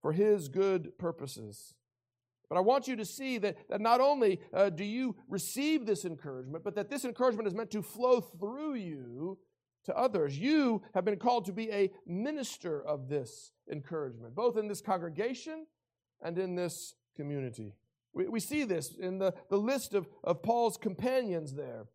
for 0.00 0.12
His 0.12 0.48
good 0.48 0.98
purposes. 0.98 1.74
But 2.48 2.58
I 2.58 2.60
want 2.60 2.86
you 2.86 2.96
to 2.96 3.04
see 3.04 3.38
that, 3.38 3.56
that 3.70 3.80
not 3.80 4.00
only 4.00 4.40
uh, 4.52 4.68
do 4.68 4.84
you 4.84 5.16
receive 5.26 5.86
this 5.86 6.04
encouragement, 6.04 6.62
but 6.62 6.74
that 6.74 6.90
this 6.90 7.04
encouragement 7.04 7.48
is 7.48 7.54
meant 7.54 7.70
to 7.70 7.80
flow 7.80 8.20
through 8.20 8.74
you 8.74 9.38
to 9.84 9.96
others. 9.96 10.38
You 10.38 10.82
have 10.94 11.04
been 11.04 11.18
called 11.18 11.46
to 11.46 11.52
be 11.52 11.70
a 11.70 11.90
minister 12.06 12.82
of 12.82 13.08
this 13.08 13.52
encouragement, 13.70 14.34
both 14.34 14.56
in 14.56 14.68
this 14.68 14.80
congregation 14.80 15.66
and 16.20 16.38
in 16.38 16.54
this 16.54 16.94
community. 17.16 17.74
We, 18.12 18.28
we 18.28 18.40
see 18.40 18.64
this 18.64 18.94
in 18.96 19.18
the, 19.18 19.34
the 19.48 19.56
list 19.56 19.94
of, 19.94 20.06
of 20.22 20.42
Paul's 20.42 20.76
companions 20.76 21.54
there 21.54 21.86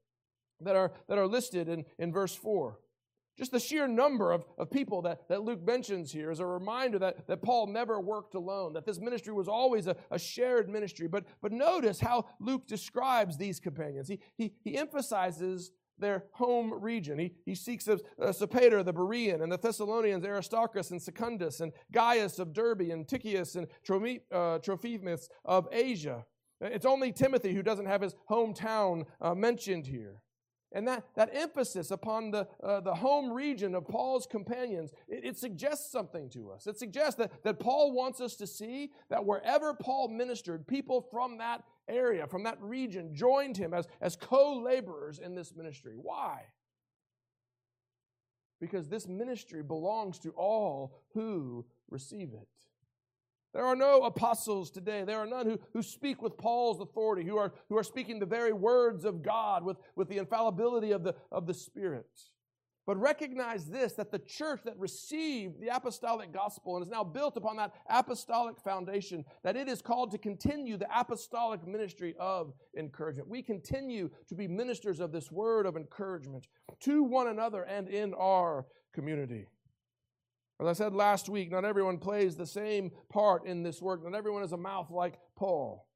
that 0.61 0.75
are, 0.75 0.91
that 1.07 1.17
are 1.17 1.27
listed 1.27 1.69
in, 1.69 1.85
in 1.99 2.11
verse 2.11 2.35
4. 2.35 2.79
Just 3.37 3.51
the 3.51 3.59
sheer 3.59 3.87
number 3.87 4.31
of, 4.31 4.45
of 4.57 4.71
people 4.71 5.01
that, 5.03 5.27
that 5.29 5.43
Luke 5.43 5.63
mentions 5.65 6.11
here 6.11 6.31
is 6.31 6.39
a 6.39 6.45
reminder 6.45 6.97
that, 6.99 7.27
that 7.27 7.43
Paul 7.43 7.67
never 7.67 7.99
worked 7.99 8.33
alone, 8.33 8.73
that 8.73 8.85
this 8.85 8.99
ministry 8.99 9.33
was 9.33 9.47
always 9.47 9.85
a, 9.85 9.95
a 10.09 10.17
shared 10.17 10.69
ministry. 10.69 11.07
But, 11.07 11.25
but 11.41 11.51
notice 11.51 11.99
how 11.99 12.25
Luke 12.39 12.65
describes 12.65 13.37
these 13.37 13.59
companions. 13.59 14.07
He, 14.07 14.19
he, 14.35 14.53
he 14.63 14.77
emphasizes 14.77 15.71
their 15.99 16.25
home 16.31 16.73
region. 16.73 17.19
He, 17.19 17.33
he 17.45 17.55
seeks 17.55 17.87
of 17.87 18.01
uh, 18.21 18.27
Sopater 18.27 18.83
the 18.83 18.93
Berean 18.93 19.41
and 19.41 19.51
the 19.51 19.57
Thessalonians 19.57 20.25
Aristarchus 20.25 20.91
and 20.91 21.01
Secundus 21.01 21.59
and 21.59 21.71
Gaius 21.91 22.39
of 22.39 22.53
Derbe 22.53 22.89
and 22.91 23.07
Tychicus 23.07 23.55
and 23.55 23.67
uh, 24.31 24.59
Trophimus 24.59 25.29
of 25.45 25.67
Asia. 25.71 26.25
It's 26.59 26.85
only 26.85 27.11
Timothy 27.11 27.53
who 27.53 27.61
doesn't 27.61 27.85
have 27.85 28.01
his 28.01 28.15
hometown 28.29 29.05
uh, 29.21 29.35
mentioned 29.35 29.85
here. 29.85 30.21
And 30.77 30.87
that, 30.87 31.05
that 31.15 31.31
emphasis 31.33 31.89
upon 31.89 32.29
the, 32.29 32.47
uh, 32.63 32.81
the 32.81 32.93
home 32.93 33.33
region 33.33 33.73
of 33.73 33.87
Paul's 33.87 34.27
companions, 34.27 34.91
it, 35.07 35.25
it, 35.25 35.35
suggests 35.35 35.91
something 35.91 36.29
to 36.29 36.51
us. 36.51 36.67
It 36.67 36.77
suggests 36.77 37.15
that, 37.15 37.43
that 37.43 37.59
Paul 37.59 37.93
wants 37.93 38.21
us 38.21 38.35
to 38.35 38.45
see 38.45 38.91
that 39.09 39.25
wherever 39.25 39.73
Paul 39.73 40.07
ministered, 40.07 40.67
people 40.67 41.01
from 41.01 41.39
that 41.39 41.63
area, 41.87 42.27
from 42.27 42.43
that 42.43 42.61
region, 42.61 43.15
joined 43.15 43.57
him 43.57 43.73
as, 43.73 43.87
as 44.01 44.15
co 44.15 44.59
laborers 44.59 45.17
in 45.17 45.33
this 45.33 45.55
ministry. 45.55 45.93
Why? 45.95 46.43
Because 48.61 48.87
this 48.87 49.07
ministry 49.07 49.63
belongs 49.63 50.19
to 50.19 50.29
all 50.37 51.01
who 51.15 51.65
receive 51.89 52.33
it. 52.35 52.49
There 53.53 53.65
are 53.65 53.75
no 53.75 54.03
apostles 54.03 54.69
today. 54.69 55.03
There 55.03 55.17
are 55.17 55.25
none 55.25 55.45
who, 55.45 55.59
who 55.73 55.81
speak 55.81 56.21
with 56.21 56.37
Paul's 56.37 56.79
authority, 56.79 57.27
who 57.27 57.37
are, 57.37 57.53
who 57.69 57.77
are 57.77 57.83
speaking 57.83 58.19
the 58.19 58.25
very 58.25 58.53
words 58.53 59.05
of 59.05 59.23
God 59.23 59.63
with, 59.63 59.77
with 59.95 60.09
the 60.09 60.17
infallibility 60.17 60.91
of 60.91 61.03
the, 61.03 61.15
of 61.31 61.47
the 61.47 61.53
Spirit. 61.53 62.07
But 62.87 62.97
recognize 63.01 63.65
this 63.65 63.93
that 63.93 64.11
the 64.11 64.19
church 64.19 64.61
that 64.63 64.79
received 64.79 65.59
the 65.59 65.75
apostolic 65.75 66.31
gospel 66.31 66.77
and 66.77 66.85
is 66.85 66.89
now 66.89 67.03
built 67.03 67.35
upon 67.35 67.57
that 67.57 67.73
apostolic 67.89 68.57
foundation, 68.61 69.25
that 69.43 69.57
it 69.57 69.67
is 69.67 69.81
called 69.81 70.11
to 70.11 70.17
continue 70.17 70.77
the 70.77 70.87
apostolic 70.97 71.67
ministry 71.67 72.15
of 72.17 72.53
encouragement. 72.77 73.27
We 73.27 73.41
continue 73.41 74.09
to 74.29 74.35
be 74.35 74.47
ministers 74.47 75.01
of 75.01 75.11
this 75.11 75.29
word 75.29 75.65
of 75.65 75.75
encouragement 75.75 76.47
to 76.81 77.03
one 77.03 77.27
another 77.27 77.63
and 77.63 77.89
in 77.89 78.13
our 78.13 78.65
community. 78.93 79.47
As 80.59 80.67
I 80.67 80.73
said 80.73 80.93
last 80.93 81.29
week, 81.29 81.51
not 81.51 81.65
everyone 81.65 81.99
plays 81.99 82.35
the 82.35 82.45
same 82.45 82.91
part 83.09 83.45
in 83.45 83.61
this 83.61 83.81
work. 83.81 84.03
Not 84.03 84.17
everyone 84.17 84.41
has 84.41 84.53
a 84.53 84.57
mouth 84.57 84.89
like 84.89 85.19
Paul. 85.35 85.87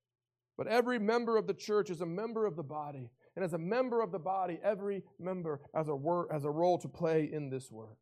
But 0.58 0.68
every 0.68 1.00
member 1.00 1.38
of 1.38 1.48
the 1.48 1.54
church 1.54 1.90
is 1.90 2.02
a 2.02 2.06
member 2.06 2.46
of 2.46 2.56
the 2.56 2.64
body. 2.64 3.10
And 3.36 3.44
as 3.44 3.54
a 3.54 3.58
member 3.58 4.02
of 4.02 4.12
the 4.12 4.20
body, 4.20 4.60
every 4.64 5.04
member 5.18 5.62
has 5.74 5.88
a, 5.88 5.96
wor- 5.96 6.28
has 6.32 6.46
a 6.46 6.52
role 6.52 6.78
to 6.80 6.88
play 6.88 7.30
in 7.32 7.50
this 7.50 7.72
work. 7.72 7.98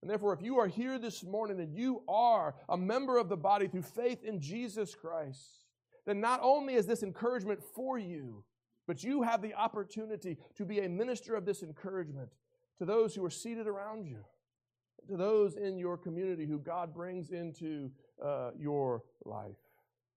And 0.00 0.08
therefore, 0.08 0.32
if 0.32 0.42
you 0.42 0.60
are 0.60 0.68
here 0.68 0.98
this 1.00 1.24
morning 1.24 1.58
and 1.58 1.74
you 1.74 2.02
are 2.06 2.54
a 2.68 2.76
member 2.76 3.18
of 3.18 3.28
the 3.28 3.36
body 3.36 3.66
through 3.66 3.82
faith 3.82 4.22
in 4.22 4.40
Jesus 4.40 4.94
Christ, 4.94 5.64
then 6.06 6.20
not 6.20 6.38
only 6.40 6.74
is 6.74 6.86
this 6.86 7.02
encouragement 7.02 7.60
for 7.74 7.98
you, 7.98 8.44
but 8.86 9.02
you 9.02 9.22
have 9.22 9.42
the 9.42 9.54
opportunity 9.54 10.38
to 10.54 10.64
be 10.64 10.78
a 10.78 10.88
minister 10.88 11.34
of 11.34 11.44
this 11.44 11.64
encouragement 11.64 12.28
to 12.78 12.84
those 12.84 13.16
who 13.16 13.24
are 13.24 13.30
seated 13.30 13.66
around 13.66 14.06
you 14.06 14.24
to 15.08 15.16
those 15.16 15.56
in 15.56 15.78
your 15.78 15.96
community 15.96 16.46
who 16.46 16.58
God 16.58 16.94
brings 16.94 17.30
into 17.30 17.90
uh, 18.24 18.50
your 18.58 19.02
life. 19.24 19.56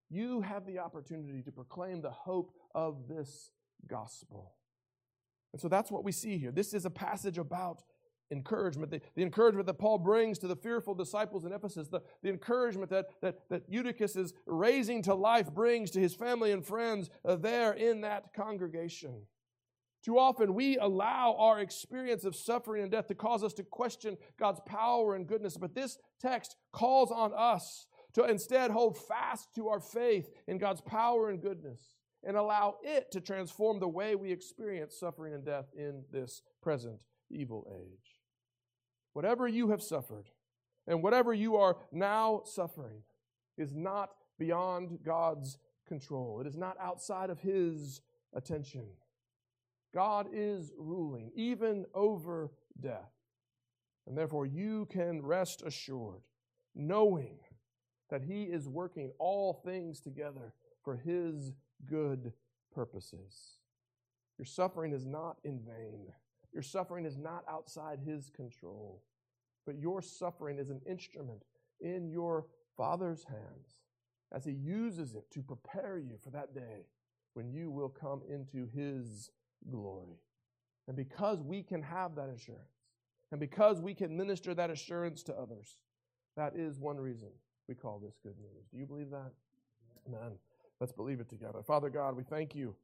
You 0.09 0.41
have 0.41 0.65
the 0.65 0.79
opportunity 0.79 1.41
to 1.41 1.51
proclaim 1.51 2.01
the 2.01 2.11
hope 2.11 2.51
of 2.75 3.07
this 3.07 3.51
gospel. 3.87 4.53
And 5.53 5.61
so 5.61 5.67
that's 5.67 5.91
what 5.91 6.03
we 6.03 6.11
see 6.11 6.37
here. 6.37 6.51
This 6.51 6.73
is 6.73 6.85
a 6.85 6.89
passage 6.89 7.37
about 7.37 7.83
encouragement, 8.31 8.91
the, 8.91 9.01
the 9.15 9.21
encouragement 9.21 9.67
that 9.67 9.75
Paul 9.75 9.97
brings 9.97 10.39
to 10.39 10.47
the 10.47 10.55
fearful 10.55 10.95
disciples 10.95 11.45
in 11.45 11.51
Ephesus, 11.51 11.87
the, 11.89 12.01
the 12.23 12.29
encouragement 12.29 12.89
that, 12.89 13.07
that, 13.21 13.49
that 13.49 13.63
Eutychus 13.69 14.15
is 14.15 14.33
raising 14.45 15.01
to 15.03 15.13
life 15.13 15.53
brings 15.53 15.91
to 15.91 15.99
his 15.99 16.13
family 16.13 16.51
and 16.51 16.65
friends 16.65 17.09
uh, 17.25 17.35
there 17.35 17.73
in 17.73 18.01
that 18.01 18.33
congregation. 18.33 19.21
Too 20.03 20.17
often 20.17 20.55
we 20.55 20.77
allow 20.77 21.35
our 21.37 21.59
experience 21.59 22.25
of 22.25 22.35
suffering 22.35 22.81
and 22.81 22.91
death 22.91 23.07
to 23.07 23.15
cause 23.15 23.43
us 23.43 23.53
to 23.53 23.63
question 23.63 24.17
God's 24.39 24.61
power 24.65 25.15
and 25.15 25.27
goodness. 25.27 25.57
But 25.57 25.75
this 25.75 25.97
text 26.19 26.55
calls 26.71 27.11
on 27.11 27.31
us 27.35 27.85
to 28.13 28.23
instead 28.23 28.71
hold 28.71 28.97
fast 28.97 29.53
to 29.55 29.67
our 29.67 29.79
faith 29.79 30.29
in 30.47 30.57
God's 30.57 30.81
power 30.81 31.29
and 31.29 31.41
goodness 31.41 31.95
and 32.23 32.35
allow 32.35 32.77
it 32.83 33.11
to 33.11 33.21
transform 33.21 33.79
the 33.79 33.87
way 33.87 34.15
we 34.15 34.31
experience 34.31 34.99
suffering 34.99 35.33
and 35.33 35.45
death 35.45 35.65
in 35.75 36.03
this 36.11 36.41
present 36.61 36.99
evil 37.29 37.67
age. 37.71 38.21
Whatever 39.13 39.47
you 39.47 39.69
have 39.69 39.81
suffered 39.81 40.29
and 40.87 41.03
whatever 41.03 41.33
you 41.33 41.57
are 41.57 41.77
now 41.91 42.41
suffering 42.45 43.03
is 43.57 43.73
not 43.73 44.09
beyond 44.39 44.99
God's 45.03 45.57
control. 45.87 46.41
It 46.41 46.47
is 46.47 46.57
not 46.57 46.77
outside 46.79 47.29
of 47.29 47.39
His 47.39 48.01
attention. 48.33 48.87
God 49.93 50.27
is 50.31 50.71
ruling, 50.77 51.31
even 51.35 51.85
over 51.93 52.51
death. 52.79 53.11
And 54.07 54.17
therefore, 54.17 54.45
you 54.45 54.87
can 54.91 55.21
rest 55.21 55.63
assured, 55.65 56.21
knowing 56.73 57.37
that 58.09 58.23
He 58.23 58.43
is 58.43 58.67
working 58.67 59.11
all 59.19 59.61
things 59.65 59.99
together 59.99 60.53
for 60.83 60.95
His 60.95 61.53
good 61.85 62.33
purposes. 62.73 63.57
Your 64.37 64.45
suffering 64.45 64.93
is 64.93 65.05
not 65.05 65.37
in 65.43 65.59
vain. 65.59 66.07
Your 66.53 66.63
suffering 66.63 67.05
is 67.05 67.17
not 67.17 67.43
outside 67.49 67.99
His 67.99 68.29
control. 68.29 69.03
But 69.65 69.79
your 69.79 70.01
suffering 70.01 70.57
is 70.57 70.69
an 70.69 70.81
instrument 70.87 71.43
in 71.79 72.09
your 72.09 72.47
Father's 72.75 73.23
hands 73.23 73.77
as 74.33 74.45
He 74.45 74.53
uses 74.53 75.15
it 75.15 75.29
to 75.31 75.41
prepare 75.41 75.99
you 75.99 76.17
for 76.23 76.31
that 76.31 76.55
day 76.55 76.87
when 77.33 77.51
you 77.51 77.69
will 77.69 77.89
come 77.89 78.21
into 78.27 78.67
His 78.73 79.29
glory. 79.69 80.19
And 80.87 80.95
because 80.95 81.41
we 81.41 81.63
can 81.63 81.81
have 81.81 82.15
that 82.15 82.29
assurance, 82.29 82.63
and 83.31 83.39
because 83.39 83.81
we 83.81 83.93
can 83.93 84.15
minister 84.17 84.53
that 84.53 84.69
assurance 84.69 85.23
to 85.23 85.33
others, 85.33 85.77
that 86.35 86.55
is 86.55 86.79
one 86.79 86.97
reason 86.97 87.29
we 87.67 87.75
call 87.75 87.99
this 87.99 88.17
good 88.23 88.37
news. 88.39 88.65
Do 88.71 88.77
you 88.77 88.85
believe 88.85 89.09
that? 89.11 89.31
Amen. 90.07 90.31
Let's 90.79 90.91
believe 90.91 91.19
it 91.19 91.29
together. 91.29 91.61
Father 91.61 91.89
God, 91.89 92.15
we 92.15 92.23
thank 92.23 92.55
you. 92.55 92.75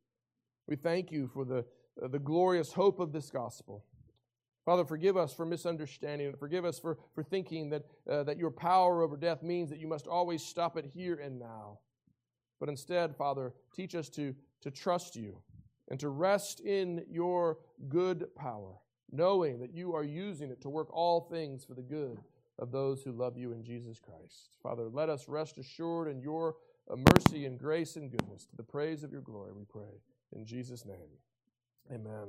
We 0.67 0.75
thank 0.75 1.11
you 1.11 1.27
for 1.27 1.43
the, 1.43 1.65
uh, 2.01 2.07
the 2.07 2.19
glorious 2.19 2.71
hope 2.71 2.99
of 2.99 3.11
this 3.11 3.29
gospel. 3.29 3.83
Father, 4.65 4.85
forgive 4.85 5.15
us 5.15 5.33
for 5.33 5.45
misunderstanding 5.45 6.27
and 6.27 6.37
forgive 6.37 6.65
us 6.65 6.77
for, 6.77 6.97
for 7.15 7.23
thinking 7.23 7.69
that, 7.69 7.83
uh, 8.09 8.23
that 8.23 8.37
your 8.37 8.51
power 8.51 9.01
over 9.01 9.15
death 9.15 9.41
means 9.41 9.69
that 9.69 9.79
you 9.79 9.87
must 9.87 10.07
always 10.07 10.43
stop 10.43 10.77
it 10.77 10.85
here 10.85 11.15
and 11.15 11.39
now. 11.39 11.79
But 12.59 12.69
instead, 12.69 13.15
Father, 13.15 13.53
teach 13.73 13.95
us 13.95 14.09
to, 14.09 14.35
to 14.61 14.71
trust 14.71 15.15
you 15.15 15.41
and 15.89 15.99
to 15.99 16.09
rest 16.09 16.59
in 16.59 17.05
your 17.09 17.59
good 17.89 18.33
power, 18.35 18.75
knowing 19.11 19.59
that 19.59 19.73
you 19.73 19.95
are 19.95 20.03
using 20.03 20.49
it 20.51 20.61
to 20.61 20.69
work 20.69 20.87
all 20.91 21.21
things 21.21 21.63
for 21.63 21.73
the 21.73 21.81
good 21.81 22.19
of 22.59 22.71
those 22.71 23.03
who 23.03 23.11
love 23.11 23.37
you 23.37 23.51
in 23.51 23.63
Jesus 23.63 23.99
Christ. 23.99 24.57
Father, 24.61 24.89
let 24.89 25.09
us 25.09 25.27
rest 25.27 25.57
assured 25.57 26.07
in 26.07 26.19
your 26.19 26.55
uh, 26.91 26.95
mercy 26.95 27.45
and 27.45 27.59
grace 27.59 27.95
and 27.95 28.09
goodness 28.09 28.45
to 28.45 28.55
the 28.55 28.63
praise 28.63 29.03
of 29.03 29.11
your 29.11 29.21
glory, 29.21 29.51
we 29.53 29.65
pray. 29.65 30.01
In 30.33 30.45
Jesus' 30.45 30.85
name, 30.85 30.95
amen. 31.91 32.27